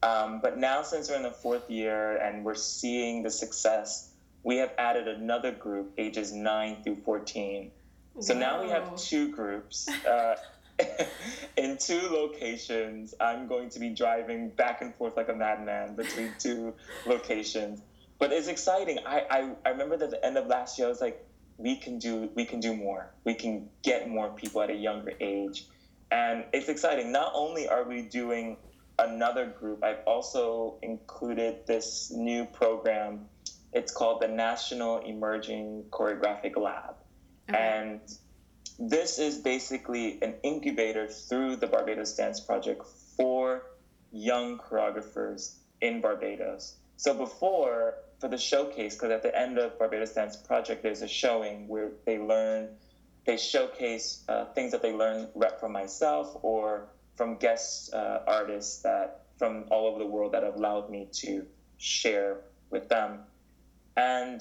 [0.04, 4.10] Um, but now, since we're in the fourth year and we're seeing the success,
[4.44, 7.72] we have added another group, ages 9 through 14.
[8.20, 9.88] So now we have two groups.
[10.06, 10.36] Uh,
[11.58, 16.32] in two locations, I'm going to be driving back and forth like a madman between
[16.40, 16.74] two
[17.06, 17.82] locations.
[18.22, 19.00] But it's exciting.
[19.04, 21.26] I, I, I remember that at the end of last year, I was like,
[21.58, 23.12] we can do we can do more.
[23.24, 25.66] We can get more people at a younger age.
[26.12, 27.12] And it's exciting.
[27.12, 28.58] Not only are we doing
[29.00, 33.26] another group, I've also included this new program.
[33.74, 36.94] It's called the National Emerging Choreographic Lab.
[37.48, 38.02] And
[38.78, 42.86] this is basically an incubator through the Barbados Dance Project
[43.18, 43.64] for
[44.12, 46.76] young choreographers in Barbados.
[46.98, 51.08] So before, for the showcase, because at the end of Barbados Dance Project, there's a
[51.08, 52.70] showing where they learn,
[53.26, 58.84] they showcase uh, things that they learn rep from myself or from guest uh, artists
[58.84, 61.44] that from all over the world that have allowed me to
[61.78, 63.22] share with them.
[63.98, 64.40] And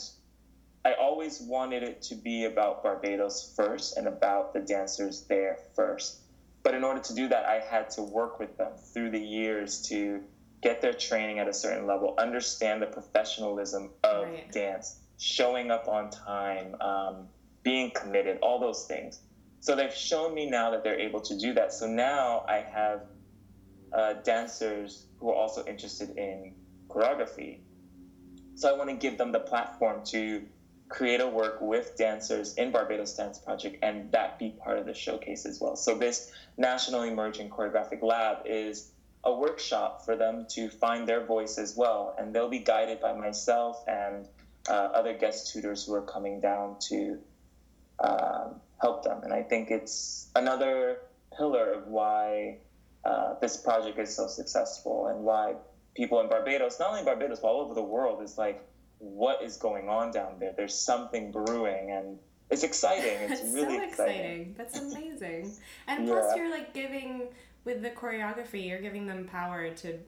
[0.84, 6.20] I always wanted it to be about Barbados first and about the dancers there first.
[6.62, 9.80] But in order to do that, I had to work with them through the years
[9.88, 10.20] to
[10.62, 14.52] get their training at a certain level, understand the professionalism of Right.
[14.52, 17.28] dance, showing up on time, um,
[17.62, 19.20] being committed, all those things.
[19.60, 21.72] So they've shown me now that they're able to do that.
[21.72, 23.02] So now I have
[23.92, 26.54] uh, dancers who are also interested in
[26.88, 27.58] choreography.
[28.54, 30.42] So I want to give them the platform to
[30.88, 34.94] create a work with dancers in Barbados Dance Project and that be part of the
[34.94, 35.76] showcase as well.
[35.76, 38.92] So this National Emerging Choreographic Lab is
[39.24, 42.14] a workshop for them to find their voice as well.
[42.18, 44.26] And they'll be guided by myself and
[44.68, 47.18] uh, other guest tutors who are coming down to
[47.98, 49.22] um, help them.
[49.22, 50.98] And I think it's another
[51.36, 52.58] pillar of why
[53.04, 55.54] uh, this project is so successful and why
[55.94, 58.66] people in Barbados, not only Barbados, but all over the world, is like,
[58.98, 60.52] what is going on down there?
[60.56, 62.18] There's something brewing, and
[62.50, 63.16] it's exciting.
[63.20, 64.54] It's That's really so exciting.
[64.58, 65.52] That's amazing.
[65.86, 67.28] And plus, you're like giving
[67.64, 69.98] with the choreography, you're giving them power to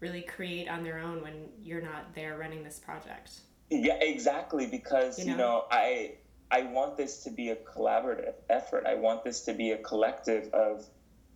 [0.00, 3.40] really create on their own when you're not there running this project.
[3.70, 4.66] Yeah, exactly.
[4.66, 5.36] Because You you know?
[5.38, 6.14] know, I
[6.50, 8.86] I want this to be a collaborative effort.
[8.86, 10.86] I want this to be a collective of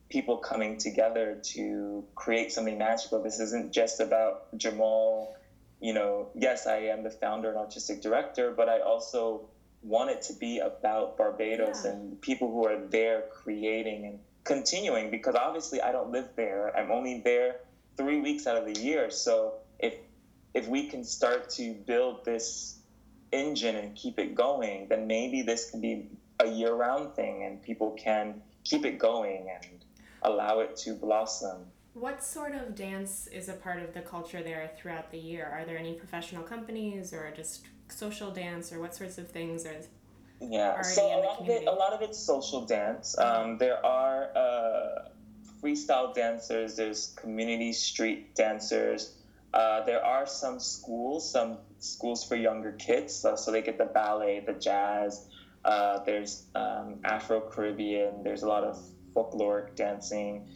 [0.08, 3.22] people coming together to create something magical.
[3.22, 5.37] This isn't just about Jamal.
[5.80, 9.48] You know, yes, I am the founder and artistic director, but I also
[9.82, 11.90] want it to be about Barbados Yeah.
[11.92, 16.76] and people who are there creating and continuing because obviously I don't live there.
[16.76, 17.57] I'm only there
[17.96, 19.11] three weeks out of the year.
[19.11, 19.94] So if
[20.55, 22.78] if we can start to build this
[23.33, 27.62] engine and keep it going, then maybe this can be a year round thing and
[27.62, 29.85] people can keep it going and
[30.22, 31.66] allow it to blossom.
[31.94, 35.50] What sort of dance is a part of the culture there throughout the year?
[35.52, 39.76] Are there any professional companies or just social dance or what sorts of things are
[40.50, 43.16] Yeah, so a lot of it, a lot of it's social dance.
[43.18, 45.09] Um, there are uh,
[45.62, 46.76] freestyle dancers.
[46.76, 49.14] There's community street dancers.
[49.55, 53.85] Uh, there are some schools, some schools for younger kids, uh, so they get the
[53.85, 55.28] ballet, the jazz.
[55.64, 58.22] Uh, there's um, Afro Caribbean.
[58.24, 58.83] There's a lot of
[59.14, 60.48] folkloric dancing.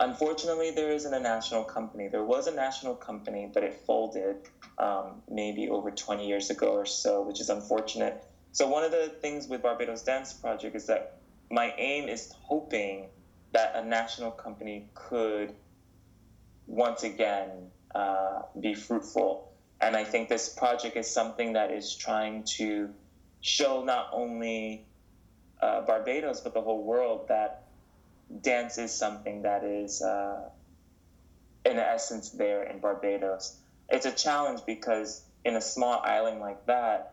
[0.00, 2.08] Unfortunately, there isn't a national company.
[2.08, 4.36] There was a national company, but it folded
[4.78, 8.24] um, maybe over 20 years ago or so, which is unfortunate.
[8.52, 11.16] So one of the things with Barbados Dance Project is that
[11.50, 13.08] my aim is hoping
[13.52, 15.54] that a national company could
[16.66, 19.52] once again uh, be fruitful.
[19.80, 22.90] And I think this project is something that is trying to
[23.40, 24.84] show not only
[25.60, 27.64] uh, Barbados but the whole world that
[28.40, 30.48] dance is something that is uh,
[31.64, 33.56] in essence there in Barbados.
[33.88, 37.11] It's a challenge because in a small island like that,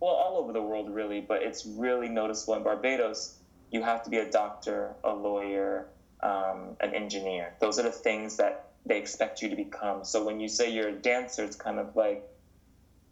[0.00, 3.38] well, all over the world really, but it's really noticeable in Barbados.
[3.70, 5.88] You have to be a doctor, a lawyer,
[6.22, 7.54] um, an engineer.
[7.60, 10.04] Those are the things that they expect you to become.
[10.04, 12.22] So when you say you're a dancer, it's kind of like,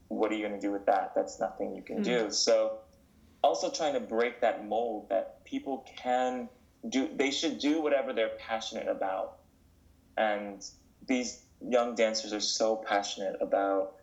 [0.09, 1.12] what are you going to do with that?
[1.14, 2.31] That's nothing you can do.
[2.31, 2.79] So
[3.42, 6.49] also trying to break that mold that people can
[6.88, 9.38] do, they should do whatever they're passionate about.
[10.16, 10.64] And
[11.07, 13.97] these young dancers are so passionate about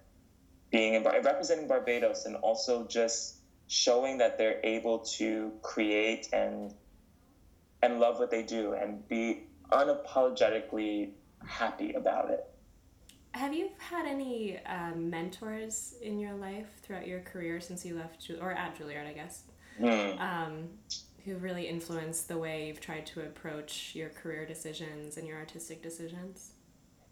[0.72, 6.74] being in, representing Barbados and also just showing that they're able to create and
[7.84, 11.12] and love what they do and be unapologetically
[11.46, 12.46] happy about it.
[13.34, 18.28] Have you had any um, mentors in your life throughout your career since you left,
[18.28, 19.44] Ju- or at Juilliard, I guess,
[20.20, 20.70] um,
[21.24, 25.82] who really influenced the way you've tried to approach your career decisions and your artistic
[25.82, 26.52] decisions?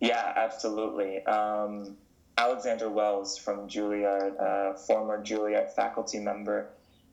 [0.01, 1.25] Yeah, absolutely.
[1.25, 1.97] Um,
[2.39, 6.69] Alexandra Wells from Juilliard, uh, former Juilliard faculty member,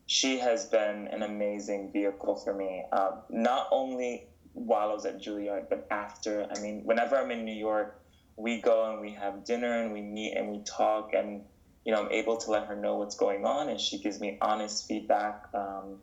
[0.07, 2.85] she has been an amazing vehicle for me.
[2.93, 6.47] Uh, not only while I was at Juilliard, but after.
[6.49, 8.01] I mean, whenever I'm in New York,
[8.37, 11.43] we go and we have dinner and we meet and we talk, and
[11.85, 14.39] you know, I'm able to let her know what's going on, and she gives me
[14.41, 15.99] honest feedback um,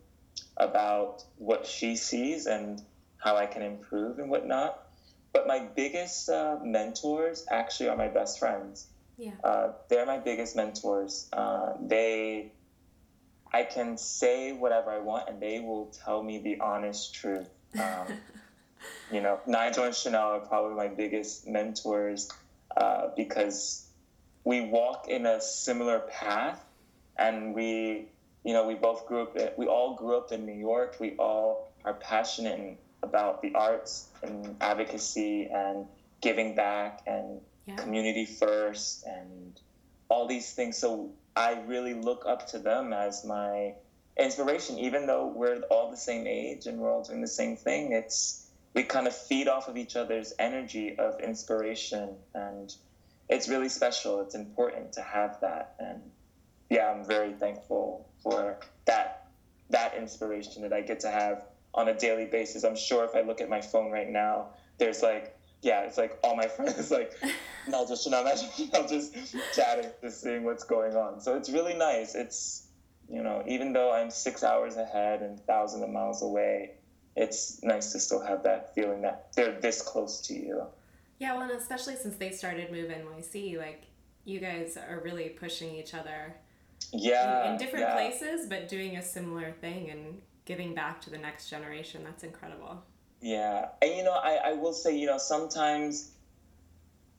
[0.58, 2.82] about what she sees and
[3.16, 4.86] how I can improve and whatnot.
[5.32, 8.88] But my biggest uh, mentors actually are my best friends.
[9.16, 9.32] Yeah.
[9.42, 11.28] Uh, they're my biggest mentors.
[11.32, 12.52] Uh, they,
[13.52, 17.48] I can say whatever I want, and they will tell me the honest truth.
[17.74, 18.06] Um,
[19.12, 22.30] you know, Nigel and Chanel are probably my biggest mentors
[22.76, 23.86] uh, because
[24.42, 26.62] we walk in a similar path,
[27.16, 28.08] and we,
[28.44, 29.58] you know, we both grew up.
[29.58, 30.96] We all grew up in New York.
[31.00, 35.86] We all are passionate about the arts and advocacy and
[36.20, 37.76] giving back and Yeah.
[37.76, 39.58] community first and
[40.08, 40.76] all these things.
[40.76, 43.74] So I really look up to them as my
[44.18, 47.92] inspiration, even though we're all the same age and we're all doing the same thing.
[47.92, 52.74] It's we kind of feed off of each other's energy of inspiration, and
[53.28, 54.20] it's really special.
[54.20, 56.00] It's important to have that, and
[56.70, 59.28] yeah, I'm very thankful for that
[59.70, 62.64] that inspiration that I get to have on a daily basis.
[62.64, 65.33] I'm sure if I look at my phone right now, there's like
[65.64, 67.12] yeah, it's like all my friends like
[67.66, 68.36] not just not not
[68.88, 69.14] just
[69.54, 71.20] chatting, just seeing what's going on.
[71.20, 72.14] So it's really nice.
[72.14, 72.66] It's
[73.08, 76.72] you know, even though I'm six hours ahead and thousands of miles away,
[77.16, 80.62] it's nice to still have that feeling that they're this close to you.
[81.18, 83.84] Yeah, well, and especially since they started Move NYC, like
[84.24, 86.34] you guys are really pushing each other
[86.92, 87.46] Yeah.
[87.46, 87.94] in, in different yeah.
[87.94, 92.02] places, but doing a similar thing and giving back to the next generation.
[92.04, 92.82] That's incredible.
[93.24, 93.68] Yeah.
[93.80, 96.10] And, you know, I, I will say, you know, sometimes,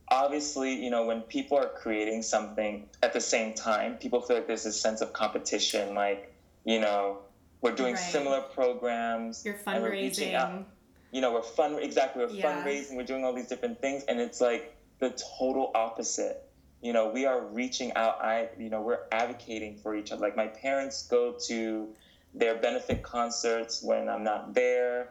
[0.09, 4.45] obviously, you know, when people are creating something at the same time, people feel like
[4.45, 5.95] there's a sense of competition.
[5.95, 6.31] Like,
[6.63, 7.17] you know,
[7.61, 7.99] we're doing Right.
[8.03, 9.43] similar programs.
[9.43, 10.65] You're and we're reaching out- fundraising.
[11.11, 12.63] you know, we're fun exactly we're Yeah.
[12.63, 16.43] fundraising, we're doing all these different things, and it's like the total opposite.
[16.81, 18.21] You know, we are reaching out.
[18.23, 20.21] I, you know, we're advocating for each other.
[20.21, 21.87] Like my parents go to
[22.35, 25.09] their benefit concerts when I'm not there.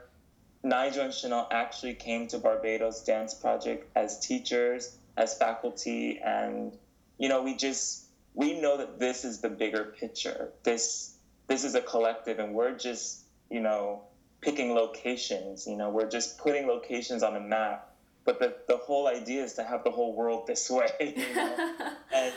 [0.65, 6.77] Nigel and Chanel actually came to Barbados Dance Project as teachers, as faculty, and
[7.19, 10.53] you know, we just we know that this is the bigger picture.
[10.63, 14.05] This this is a collective, and we're just you know
[14.41, 15.67] picking locations.
[15.67, 17.91] You know, we're just putting locations on a map.
[18.25, 20.89] But the, the whole idea is to have the whole world this way.
[20.99, 21.75] You know?
[22.15, 22.33] and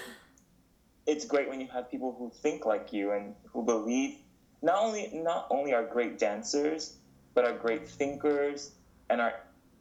[1.05, 4.17] it's great when you have people who think like you and who believe
[4.61, 6.97] not only not only are great dancers,
[7.37, 8.71] but are great thinkers
[9.11, 9.35] and are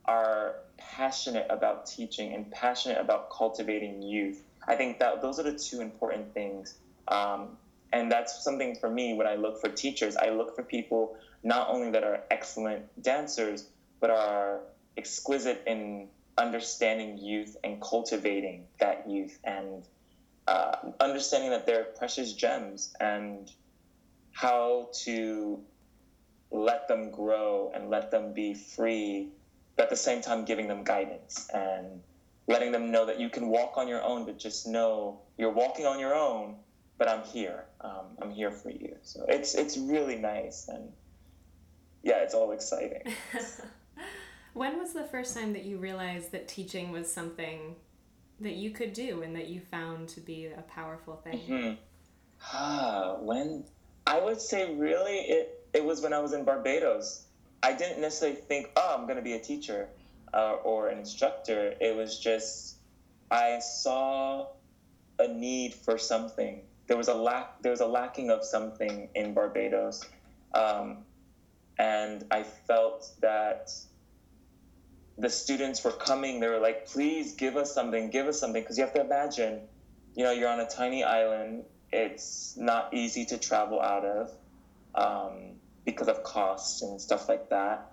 [0.04, 4.42] are passionate about teaching and passionate about cultivating youth.
[4.68, 6.74] I think that those are the two important things.
[7.08, 7.56] Um,
[7.94, 10.18] and that's something for me when I look for teachers.
[10.18, 13.68] I look for people not only that are excellent dancers,
[14.00, 14.60] but are
[14.98, 19.82] exquisite in understanding youth and cultivating that youth and
[20.46, 23.50] uh, understanding that they're precious gems and
[24.32, 25.64] how to
[26.50, 29.28] let them grow and let them be free,
[29.76, 32.00] but at the same time giving them guidance and
[32.46, 35.86] letting them know that you can walk on your own, but just know you're walking
[35.86, 36.56] on your own,
[36.98, 37.64] but I'm here.
[37.80, 38.96] Um, I'm here for you.
[39.02, 40.92] So it's it's really nice and
[42.02, 43.02] yeah, it's all exciting.
[44.54, 47.74] when was the first time that you realized that teaching was something
[48.40, 51.40] that you could do and that you found to be a powerful thing?
[51.48, 51.74] Mm-hmm.
[52.52, 53.64] Ah, when
[54.06, 57.26] I would say really it it was when I was in Barbados.
[57.62, 59.88] I didn't necessarily think, oh, I'm going to be a teacher
[60.32, 61.74] uh, or an instructor.
[61.80, 62.76] It was just
[63.30, 64.48] I saw
[65.18, 66.62] a need for something.
[66.86, 67.60] There was a lack.
[67.62, 70.04] There was a lacking of something in Barbados,
[70.54, 70.98] um,
[71.78, 73.70] and I felt that
[75.18, 76.38] the students were coming.
[76.38, 78.10] They were like, "Please give us something.
[78.10, 79.62] Give us something," because you have to imagine,
[80.14, 81.64] you know, you're on a tiny island.
[81.92, 84.30] It's not easy to travel out of.
[84.94, 85.56] Um,
[85.86, 87.92] because of costs and stuff like that.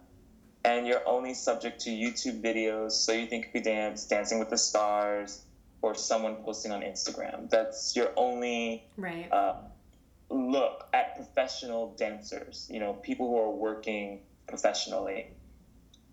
[0.66, 4.50] And you're only subject to YouTube videos, so you think you could dance, Dancing with
[4.50, 5.42] the Stars,
[5.82, 7.50] or someone posting on Instagram.
[7.50, 9.32] That's your only right.
[9.32, 9.56] uh,
[10.30, 15.28] look at professional dancers, you know, people who are working professionally.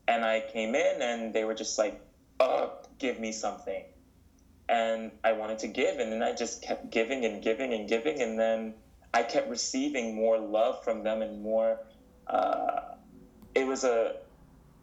[0.07, 2.01] And I came in and they were just like,
[2.41, 3.85] oh, give me something.
[4.68, 8.20] And I wanted to give, and then I just kept giving and giving and giving,
[8.20, 8.74] and then
[9.13, 11.79] I kept receiving more love from them and more.
[12.27, 12.95] Uh,
[13.55, 14.17] it was a,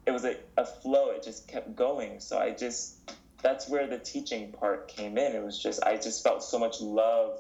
[0.05, 1.11] it was a, a flow.
[1.11, 2.19] It just kept going.
[2.19, 3.11] So I just,
[3.41, 5.36] that's where the teaching part came in.
[5.36, 7.39] It was just I just felt so much love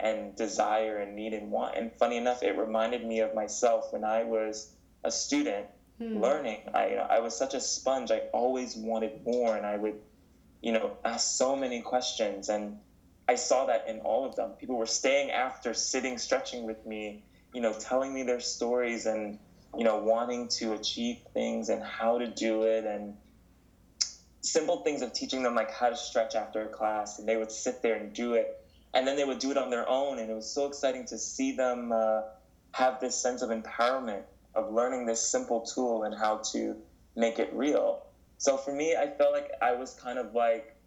[0.00, 1.76] and desire and need and want.
[1.76, 4.70] And funny enough, it reminded me of myself when I was
[5.04, 5.66] a student
[5.98, 6.18] hmm.
[6.18, 6.60] learning.
[6.72, 8.10] I you know, I was such a sponge.
[8.10, 9.98] I always wanted more, and I would,
[10.62, 12.78] you know, ask so many questions and
[13.28, 14.52] I saw that in all of them.
[14.52, 17.22] People were staying after, sitting, stretching with me,
[17.52, 19.38] you know, telling me their stories and,
[19.76, 23.14] you know, wanting to achieve things and how to do it and
[24.40, 27.18] simple things of teaching them like how to stretch after a class.
[27.18, 28.64] And they would sit there and do it.
[28.94, 30.18] And then they would do it on their own.
[30.18, 32.22] And it was so exciting to see them uh,
[32.72, 34.22] have this sense of empowerment
[34.54, 36.76] of learning this simple tool and how to
[37.14, 38.06] make it real.
[38.38, 40.77] So for me, I felt like I was kind of like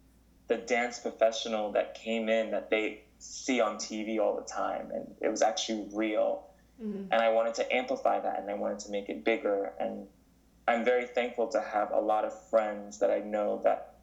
[0.52, 5.14] the dance professional that came in that they see on TV all the time, and
[5.22, 6.46] it was actually real.
[6.82, 7.04] Mm-hmm.
[7.10, 9.72] And I wanted to amplify that, and I wanted to make it bigger.
[9.80, 10.06] And
[10.68, 13.94] I'm very thankful to have a lot of friends that I know that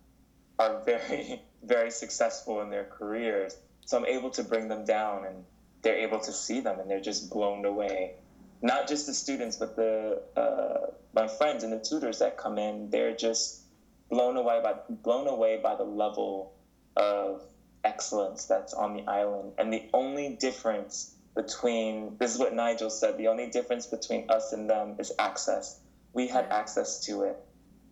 [0.58, 3.56] are very, very successful in their careers.
[3.86, 5.46] So I'm able to bring them down, and
[5.84, 8.16] they're able to see them, and they're just blown away.
[8.64, 12.90] Not just the students, but the uh, my friends and the tutors that come in.
[12.90, 13.62] They're just
[14.10, 16.54] blown away by blown away by the level
[16.96, 17.42] of
[17.84, 19.54] excellence that's on the island.
[19.58, 24.52] And the only difference between this is what Nigel said, the only difference between us
[24.52, 25.80] and them is access.
[26.14, 27.38] We had access to it.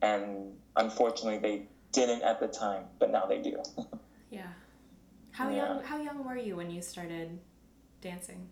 [0.02, 3.62] And unfortunately they didn't at the time, but now they do.
[4.32, 4.48] yeah.
[5.32, 5.56] How yeah.
[5.56, 7.40] young how young were you when you started
[8.02, 8.50] dancing?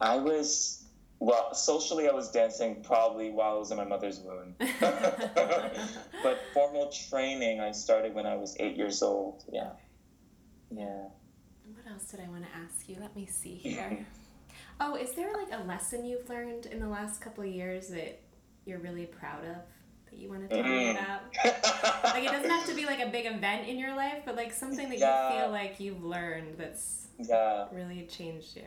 [0.00, 0.77] I was
[1.20, 4.54] well, socially, I was dancing probably while I was in my mother's womb.
[4.80, 9.44] but formal training, I started when I was eight years old.
[9.52, 9.70] Yeah.
[10.70, 11.08] Yeah.
[11.74, 12.96] What else did I want to ask you?
[13.00, 14.06] Let me see here.
[14.80, 18.20] oh, is there like a lesson you've learned in the last couple of years that
[18.64, 19.56] you're really proud of?
[20.10, 20.70] That you want to tell mm.
[20.70, 21.22] me about?
[22.04, 24.52] like, it doesn't have to be like a big event in your life, but like
[24.52, 25.34] something that yeah.
[25.34, 27.66] you feel like you've learned that's yeah.
[27.72, 28.62] really changed you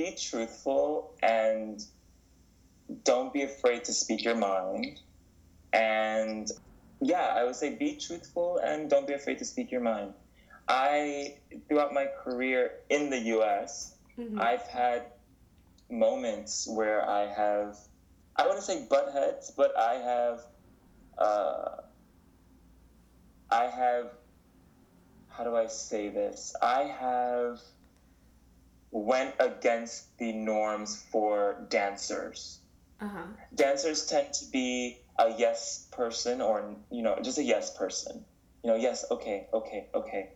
[0.00, 1.84] be truthful and
[3.04, 5.00] don't be afraid to speak your mind.
[5.72, 6.50] And
[7.00, 10.14] yeah, I would say be truthful and don't be afraid to speak your mind.
[10.68, 11.36] I,
[11.68, 14.40] throughout my career in the US, mm-hmm.
[14.40, 15.02] I've had
[15.90, 17.76] moments where I have
[18.36, 20.40] I wouldn't say butt heads, but I have,
[21.18, 21.82] uh,
[23.50, 24.12] I have,
[25.28, 26.54] how do I say this?
[26.62, 27.60] I have
[28.90, 32.60] went against the norms for dancers.
[33.00, 33.22] Uh-huh.
[33.54, 38.24] Dancers tend to be a yes person or, you know, just a yes person.
[38.62, 40.30] You know, yes, okay, okay, okay.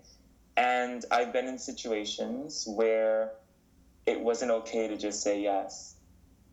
[0.57, 3.33] And I've been in situations where
[4.07, 5.97] it wasn't okay to just say yes.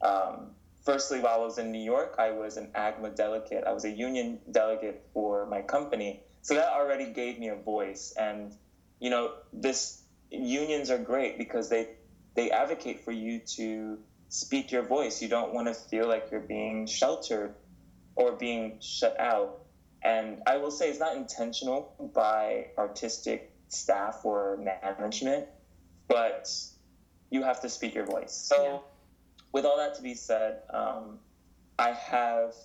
[0.02, 0.52] Um,
[0.84, 3.64] firstly, while I was in New York, I was an AGMA delegate.
[3.66, 6.24] I was a union delegate for my company.
[6.42, 8.14] So that already gave me a voice.
[8.18, 8.54] And,
[9.00, 10.01] you know, this
[10.32, 11.90] unions are great because they,
[12.36, 15.22] they advocate for you to speak your voice.
[15.22, 17.54] You don't want to feel like you're being sheltered
[18.16, 19.60] or being shut out.
[20.04, 25.48] And I will say it's not intentional by artistic staff or management,
[26.08, 26.50] but
[27.30, 28.34] you have to speak your voice.
[28.34, 28.78] So, yeah.
[29.52, 31.20] with all that to be said, um,
[31.78, 32.56] I have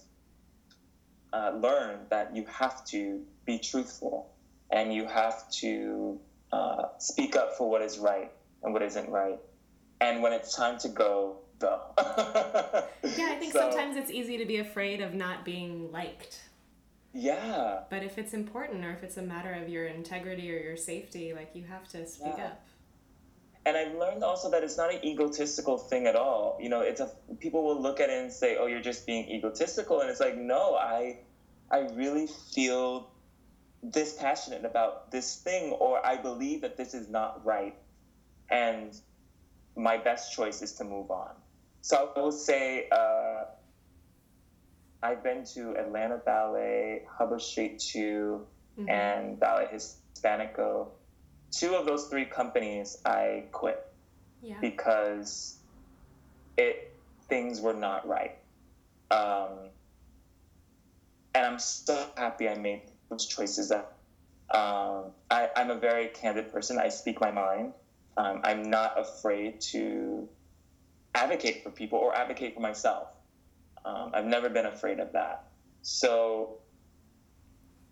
[1.32, 4.32] uh, learned that you have to be truthful
[4.70, 6.18] and you have to
[6.56, 8.32] uh, speak up for what is right
[8.62, 9.38] and what isn't right.
[10.00, 11.80] And when it's time to go, go.
[11.98, 16.40] yeah, I think so, sometimes it's easy to be afraid of not being liked.
[17.12, 17.80] Yeah.
[17.88, 21.32] But if it's important or if it's a matter of your integrity or your safety,
[21.32, 22.46] like you have to speak yeah.
[22.46, 22.66] up.
[23.64, 26.56] And I've learned also that it's not an egotistical thing at all.
[26.60, 29.28] You know, it's a people will look at it and say, "Oh, you're just being
[29.28, 31.18] egotistical," and it's like, no, I,
[31.68, 33.10] I really feel
[33.82, 37.76] this passionate about this thing, or I believe that this is not right,
[38.50, 38.98] and
[39.76, 41.30] my best choice is to move on.
[41.82, 43.44] So I will say, uh,
[45.02, 48.44] I've been to Atlanta Ballet, Hubbard Street 2,
[48.78, 48.88] mm-hmm.
[48.88, 50.88] and Ballet Hispanico.
[51.52, 53.86] Two of those three companies I quit
[54.42, 54.56] yeah.
[54.60, 55.58] because
[56.56, 56.92] it
[57.28, 58.36] things were not right.
[59.10, 59.70] Um,
[61.34, 62.82] and I'm so happy I made
[63.26, 63.68] choices.
[63.68, 63.92] That
[64.50, 66.78] um, I, am a very candid person.
[66.78, 67.72] I speak my mind.
[68.16, 70.28] Um, I'm not afraid to
[71.14, 73.08] advocate for people or advocate for myself.
[73.84, 75.44] Um, I've never been afraid of that.
[75.82, 76.58] So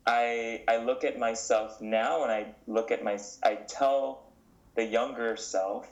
[0.07, 4.33] I I look at myself now and I look at my I tell
[4.75, 5.89] the younger self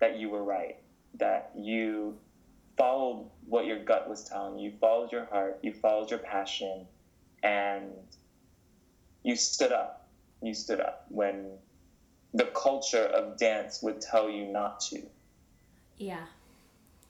[0.00, 0.76] that you were right,
[1.18, 2.18] that you
[2.76, 6.86] followed what your gut was telling you followed your heart, you followed your passion,
[7.42, 7.92] and
[9.24, 10.06] you stood up.
[10.42, 11.58] You stood up when
[12.32, 15.02] the culture of dance would tell you not to.
[15.96, 16.26] Yeah.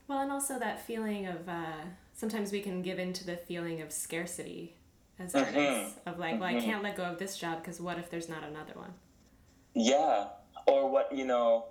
[0.09, 1.83] Well, and also that feeling of uh,
[2.15, 4.77] sometimes we can give into the feeling of scarcity
[5.19, 5.57] as mm-hmm.
[5.57, 6.59] artists of like, well, mm-hmm.
[6.59, 8.93] I can't let go of this job because what if there's not another one?
[9.75, 10.27] Yeah,
[10.67, 11.67] or what you know.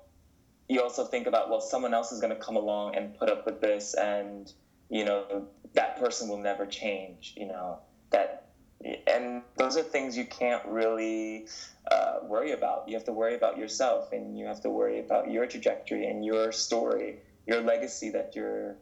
[0.69, 3.45] You also think about well, someone else is going to come along and put up
[3.45, 4.51] with this, and
[4.89, 7.33] you know that person will never change.
[7.37, 7.79] You know
[8.11, 8.42] that,
[9.07, 11.47] and those are things you can't really
[11.89, 12.87] uh, worry about.
[12.87, 16.25] You have to worry about yourself, and you have to worry about your trajectory and
[16.25, 17.17] your story,
[17.47, 18.75] your legacy that you're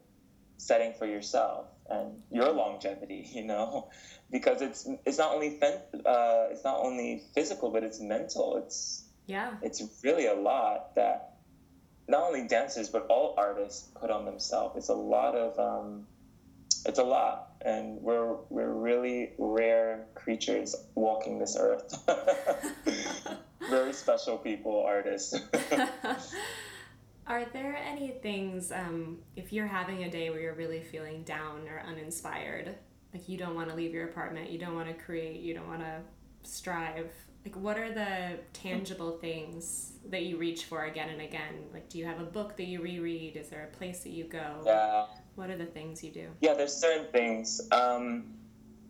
[0.57, 3.89] setting for yourself and your longevity you know?
[4.31, 8.57] Because it's it's not only uh, it's not only physical but it's mental.
[8.57, 9.55] It's yeah.
[9.61, 11.33] it's really a lot that
[12.07, 14.77] not only dancers but all artists put on themselves.
[14.77, 16.07] It's a lot of um,
[16.85, 22.03] it's a lot and we're we're really rare creatures walking this earth
[23.69, 25.35] very special people artists
[27.31, 31.67] Are there any things, um, if you're having a day where you're really feeling down
[31.67, 32.75] or uninspired,
[33.13, 35.67] like you don't want to leave your apartment, you don't want to create, you don't
[35.67, 36.01] want to
[36.43, 37.09] strive,
[37.45, 41.69] like what are the tangible things that you reach for again and again?
[41.71, 43.37] Like, do you have a book that you reread?
[43.37, 44.63] Is there a place that you go?
[44.65, 45.05] Yeah.
[45.35, 46.27] What are the things you do?
[46.41, 47.61] Yeah, there's certain things.
[47.71, 48.33] Um,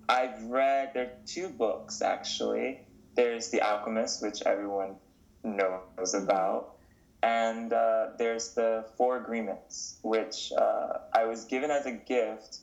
[0.10, 2.82] I've read, there are two books actually.
[3.16, 4.96] There's The Alchemist, which everyone
[5.44, 6.76] knows about.
[7.24, 12.58] And uh, there's the Four Agreements, which uh, I was given as a gift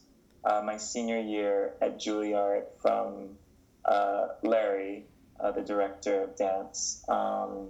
[0.44, 3.36] uh, my senior year at Juilliard from
[3.84, 5.06] uh, Larry,
[5.38, 7.04] uh, the director of dance.
[7.08, 7.68] Um,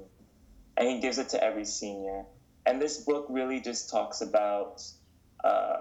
[0.76, 2.24] and he gives it to every senior.
[2.64, 4.82] And this book really just talks about
[5.42, 5.78] uh,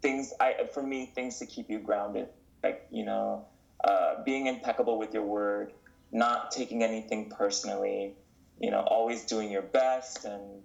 [0.00, 2.28] things, I, for me, things to keep you grounded.
[2.62, 3.46] Like, you know,
[3.84, 5.72] uh, being impeccable with your word,
[6.12, 8.14] not taking anything personally
[8.60, 10.24] you know, always doing your best.
[10.24, 10.64] And,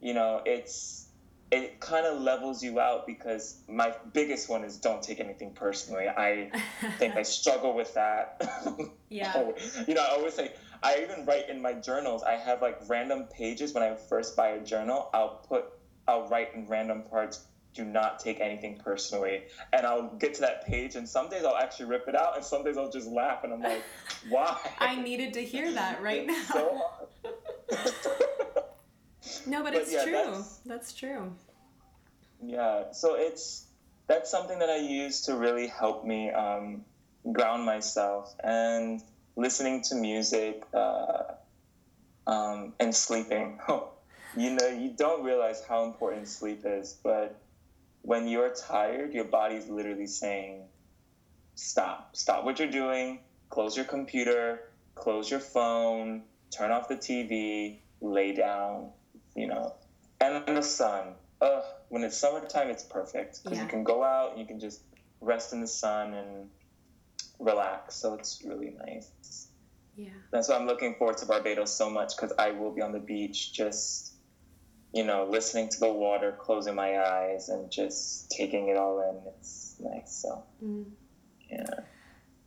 [0.00, 1.08] you know, it's,
[1.50, 6.08] it kind of levels you out because my biggest one is don't take anything personally.
[6.08, 6.50] I
[6.98, 8.42] think I struggle with that.
[9.12, 9.50] Yeah.
[9.86, 10.52] you know, I always say,
[10.82, 14.52] I even write in my journals, I have like random pages when I first buy
[14.52, 15.66] a journal, I'll put,
[16.08, 17.44] I'll write in random parts
[17.74, 19.44] do not take anything personally.
[19.72, 22.44] And I'll get to that page, and some days I'll actually rip it out, and
[22.44, 23.82] some days I'll just laugh, and I'm like,
[24.28, 24.58] why?
[24.78, 26.42] I needed to hear that right now.
[26.52, 26.82] so
[29.46, 30.12] no, but, But it's yeah, true.
[30.12, 31.32] that's- That's true.
[32.44, 33.66] Yeah, so it's
[34.08, 36.84] that's something that I use to really help me um,
[37.32, 39.00] ground myself and
[39.36, 41.22] listening to music uh,
[42.26, 43.60] um, and sleeping.
[44.36, 47.40] you know, you don't realize how important sleep is, but
[48.02, 50.68] when you're tired, your body's literally saying,
[51.54, 52.16] "Stop!
[52.16, 53.20] Stop what you're doing.
[53.48, 54.70] Close your computer.
[54.94, 56.22] Close your phone.
[56.50, 57.80] Turn off the TV.
[58.00, 58.90] Lay down."
[59.34, 59.74] You know,
[60.20, 61.14] and then the sun.
[61.40, 63.64] Ugh, when it's summertime, it's perfect because Yeah.
[63.64, 64.82] you can go out and you can just
[65.20, 66.50] rest in the sun and
[67.40, 67.96] relax.
[67.96, 69.48] So it's really nice.
[69.96, 70.10] Yeah.
[70.30, 73.00] That's why I'm looking forward to Barbados so much because I will be on the
[73.00, 74.11] beach just,
[74.92, 79.32] you know, listening to the water, closing my eyes, and just taking it all in.
[79.38, 80.12] It's nice.
[80.22, 80.90] So, Mm.
[81.50, 81.80] yeah.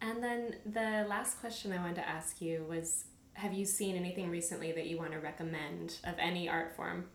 [0.01, 4.29] And then the last question I wanted to ask you was Have you seen anything
[4.29, 7.09] recently that you want to recommend of any art form?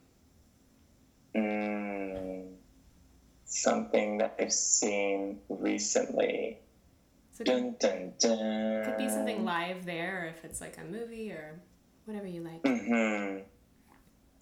[1.34, 2.56] Mm,
[3.44, 6.58] something that I've seen recently.
[7.32, 8.84] So Dun, dun, dun.
[8.84, 11.60] could be something live there, or if it's like a movie or
[12.04, 12.66] whatever you like.
[12.66, 13.38] hmm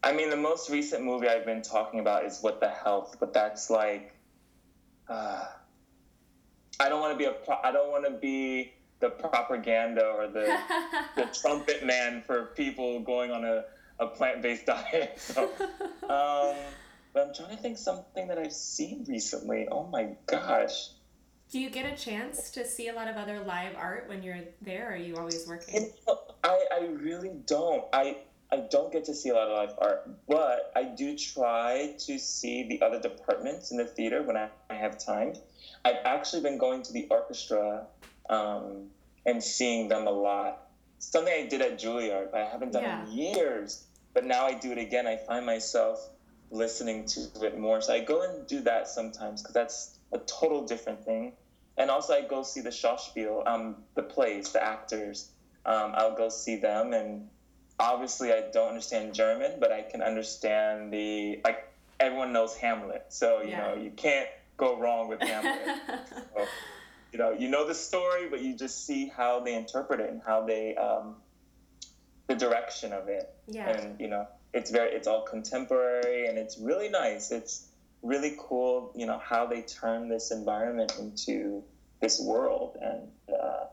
[0.02, 3.32] I mean, the most recent movie I've been talking about is What the Health, but
[3.32, 4.14] that's like,
[5.08, 5.46] uh,
[6.78, 10.28] I don't want to be a, pro- I don't want to be the propaganda or
[10.28, 10.58] the
[11.16, 13.64] the trumpet man for people going on a,
[13.98, 15.18] a plant based diet.
[15.18, 15.44] So,
[16.08, 16.56] um,
[17.12, 19.66] but I'm trying to think something that I've seen recently.
[19.70, 20.90] Oh my gosh.
[21.50, 24.40] Do you get a chance to see a lot of other live art when you're
[24.60, 25.90] there, or are you always working?
[26.44, 27.84] I, I really don't.
[27.90, 28.18] I
[28.50, 32.18] I don't get to see a lot of live art, but I do try to
[32.18, 35.34] see the other departments in the theater when I, I have time.
[35.84, 37.86] I've actually been going to the orchestra
[38.30, 38.88] um,
[39.26, 40.68] and seeing them a lot.
[40.98, 43.04] Something I did at Juilliard, but I haven't done Yeah.
[43.06, 43.84] in years.
[44.14, 45.06] But now I do it again.
[45.06, 46.08] I find myself
[46.50, 47.80] listening to it more.
[47.82, 51.34] So I go and do that sometimes because that's a total different thing.
[51.76, 55.30] And also, I go see the Schauspiel, um, the plays, the actors.
[55.64, 57.28] Um, I'll go see them, and
[57.78, 61.64] obviously, I don't understand German, but I can understand the like.
[62.00, 63.58] Everyone knows Hamlet, so you Yeah.
[63.58, 65.78] know you can't go wrong with Hamlet.
[66.36, 66.46] So,
[67.12, 70.20] you know, you know the story, but you just see how they interpret it and
[70.24, 71.16] how they, um,
[72.28, 73.70] the direction of it yeah.
[73.70, 77.68] and you know it's very it's all contemporary and it's really nice it's
[78.02, 81.64] really cool you know how they turn this environment into
[82.02, 83.64] this world and uh,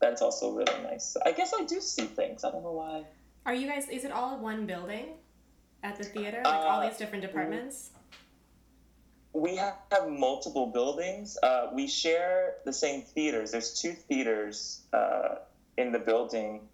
[0.00, 3.04] that's also really nice i guess i do see things i don't know why
[3.46, 3.88] Are you guys?
[3.88, 5.14] Is it all one building
[5.82, 6.42] at the theater?
[6.44, 7.90] Like all Uh, these different departments?
[9.32, 15.36] we have, have multiple buildings uh, we share the same theaters there's two theaters uh,
[15.78, 16.68] in the building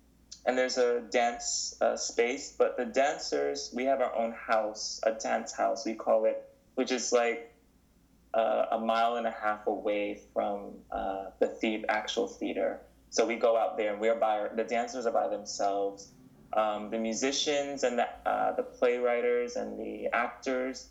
[0.47, 5.12] and there's a dance uh, space but the dancers we have our own house a
[5.12, 7.55] dance house we call it which is like
[8.33, 13.37] uh, a mile and a half away from uh, the the- actual theater so we
[13.37, 16.09] go out there and we're by the dancers are by themselves
[16.53, 20.89] um, the musicians and the, uh, the playwriters and the actors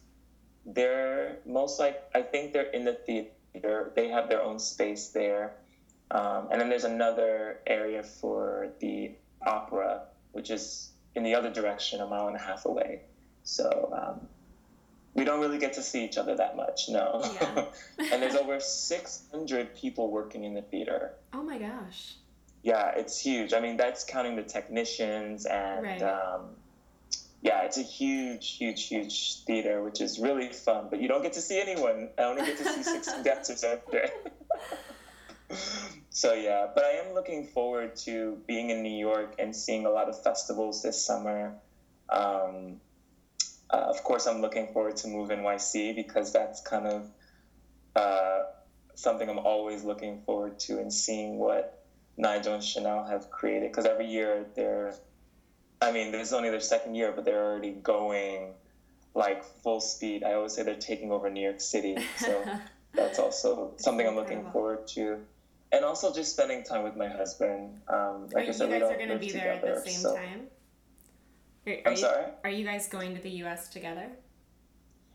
[0.66, 3.92] they're most like I think they're in the theater.
[3.96, 5.54] They have their own space there,
[6.12, 9.12] um, and then there's another area for the
[9.46, 10.02] opera,
[10.32, 13.02] which is in the other direction, a mile and a half away.
[13.44, 14.28] So um,
[15.14, 17.22] we don't really get to see each other that much, no.
[17.40, 17.66] Yeah.
[18.12, 21.14] and there's over 600 people working in the theater.
[21.32, 22.16] Oh my gosh.
[22.66, 23.54] Yeah, it's huge.
[23.54, 26.02] I mean, that's counting the technicians and Right.
[26.02, 26.56] um,
[27.44, 30.88] yeah, it's a huge, huge, huge theater, which is really fun.
[30.90, 32.10] But you don't get to see anyone.
[32.18, 34.10] I only get to see six dancers out there.
[36.10, 39.92] so yeah, but I am looking forward to being in New York and seeing a
[39.92, 41.54] lot of festivals this summer.
[42.10, 42.82] Um,
[43.70, 47.12] uh, of course, I'm looking forward to Move NYC because that's kind of
[47.96, 48.40] uh,
[48.96, 51.85] something I'm always looking forward to and seeing what
[52.18, 53.72] Nigel and Chanel have created.
[53.72, 54.96] Because every year they're,
[55.82, 58.54] I mean, this is only their second year, but they're already going
[59.14, 60.24] like full speed.
[60.24, 61.98] I always say they're taking over New York City.
[62.18, 62.44] So
[62.94, 65.20] that's also something I'm looking forward to.
[65.72, 67.82] And also just spending time with my husband.
[67.88, 69.82] Um, like Are I you said, we guys are going to be there at the
[69.90, 70.48] same so- time?
[71.68, 72.26] Are, are I'm you, sorry?
[72.44, 73.70] Are you guys going to the U.S.
[73.70, 74.08] together?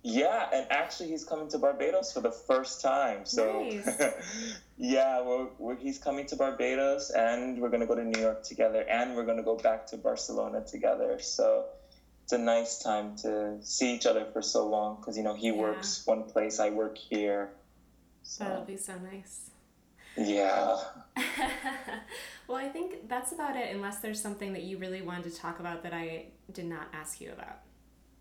[0.02, 3.26] Yeah, and actually, he's coming to Barbados for the first time.
[3.26, 4.00] So, Nice.
[4.78, 8.80] yeah, we're, we're, he's coming to Barbados, and we're gonna go to New York together,
[8.88, 11.18] and we're gonna go back to Barcelona together.
[11.20, 11.66] So,
[12.24, 15.48] it's a nice time to see each other for so long because you know he
[15.48, 15.60] Yeah.
[15.60, 17.50] works one place, I work here.
[18.22, 18.44] So.
[18.44, 19.50] That'll be so nice.
[20.16, 20.78] yeah.
[22.48, 25.60] well, I think that's about it, unless there's something that you really wanted to talk
[25.60, 27.58] about that I did not ask you about.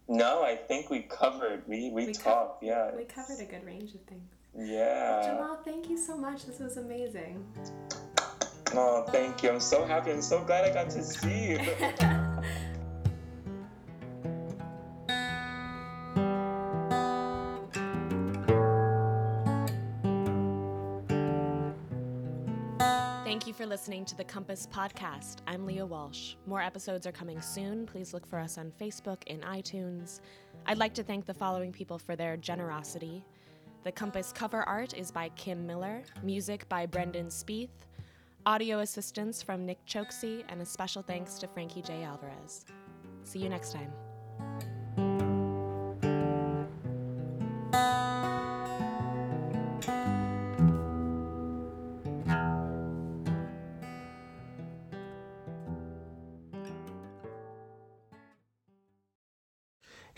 [0.10, 1.62] No, I think we covered.
[1.68, 2.64] We we, We co- talked.
[2.64, 2.92] yeah.
[2.96, 4.28] We covered a good range of things.
[4.58, 5.22] Yeah.
[5.26, 6.46] Jamal, thank you so much.
[6.46, 7.46] This was amazing.
[8.74, 9.52] Oh, thank you.
[9.52, 10.12] I'm so happy.
[10.12, 11.60] I'm so glad I got to see you.
[23.80, 25.38] listening to the Compass Podcast.
[25.48, 26.36] I'm Leah Walsh.
[26.46, 27.86] More episodes are coming soon.
[27.86, 30.20] Please look for us on Facebook and iTunes.
[30.66, 33.24] I'd like to thank the following people for their generosity.
[33.86, 37.70] The Compass cover art is by Kim Miller, music by Brendan Spieth,
[38.46, 42.04] audio assistance from Nick Choksey, and a special thanks to Frankie J.
[42.04, 42.66] Alvarez.
[43.24, 43.94] See you next time.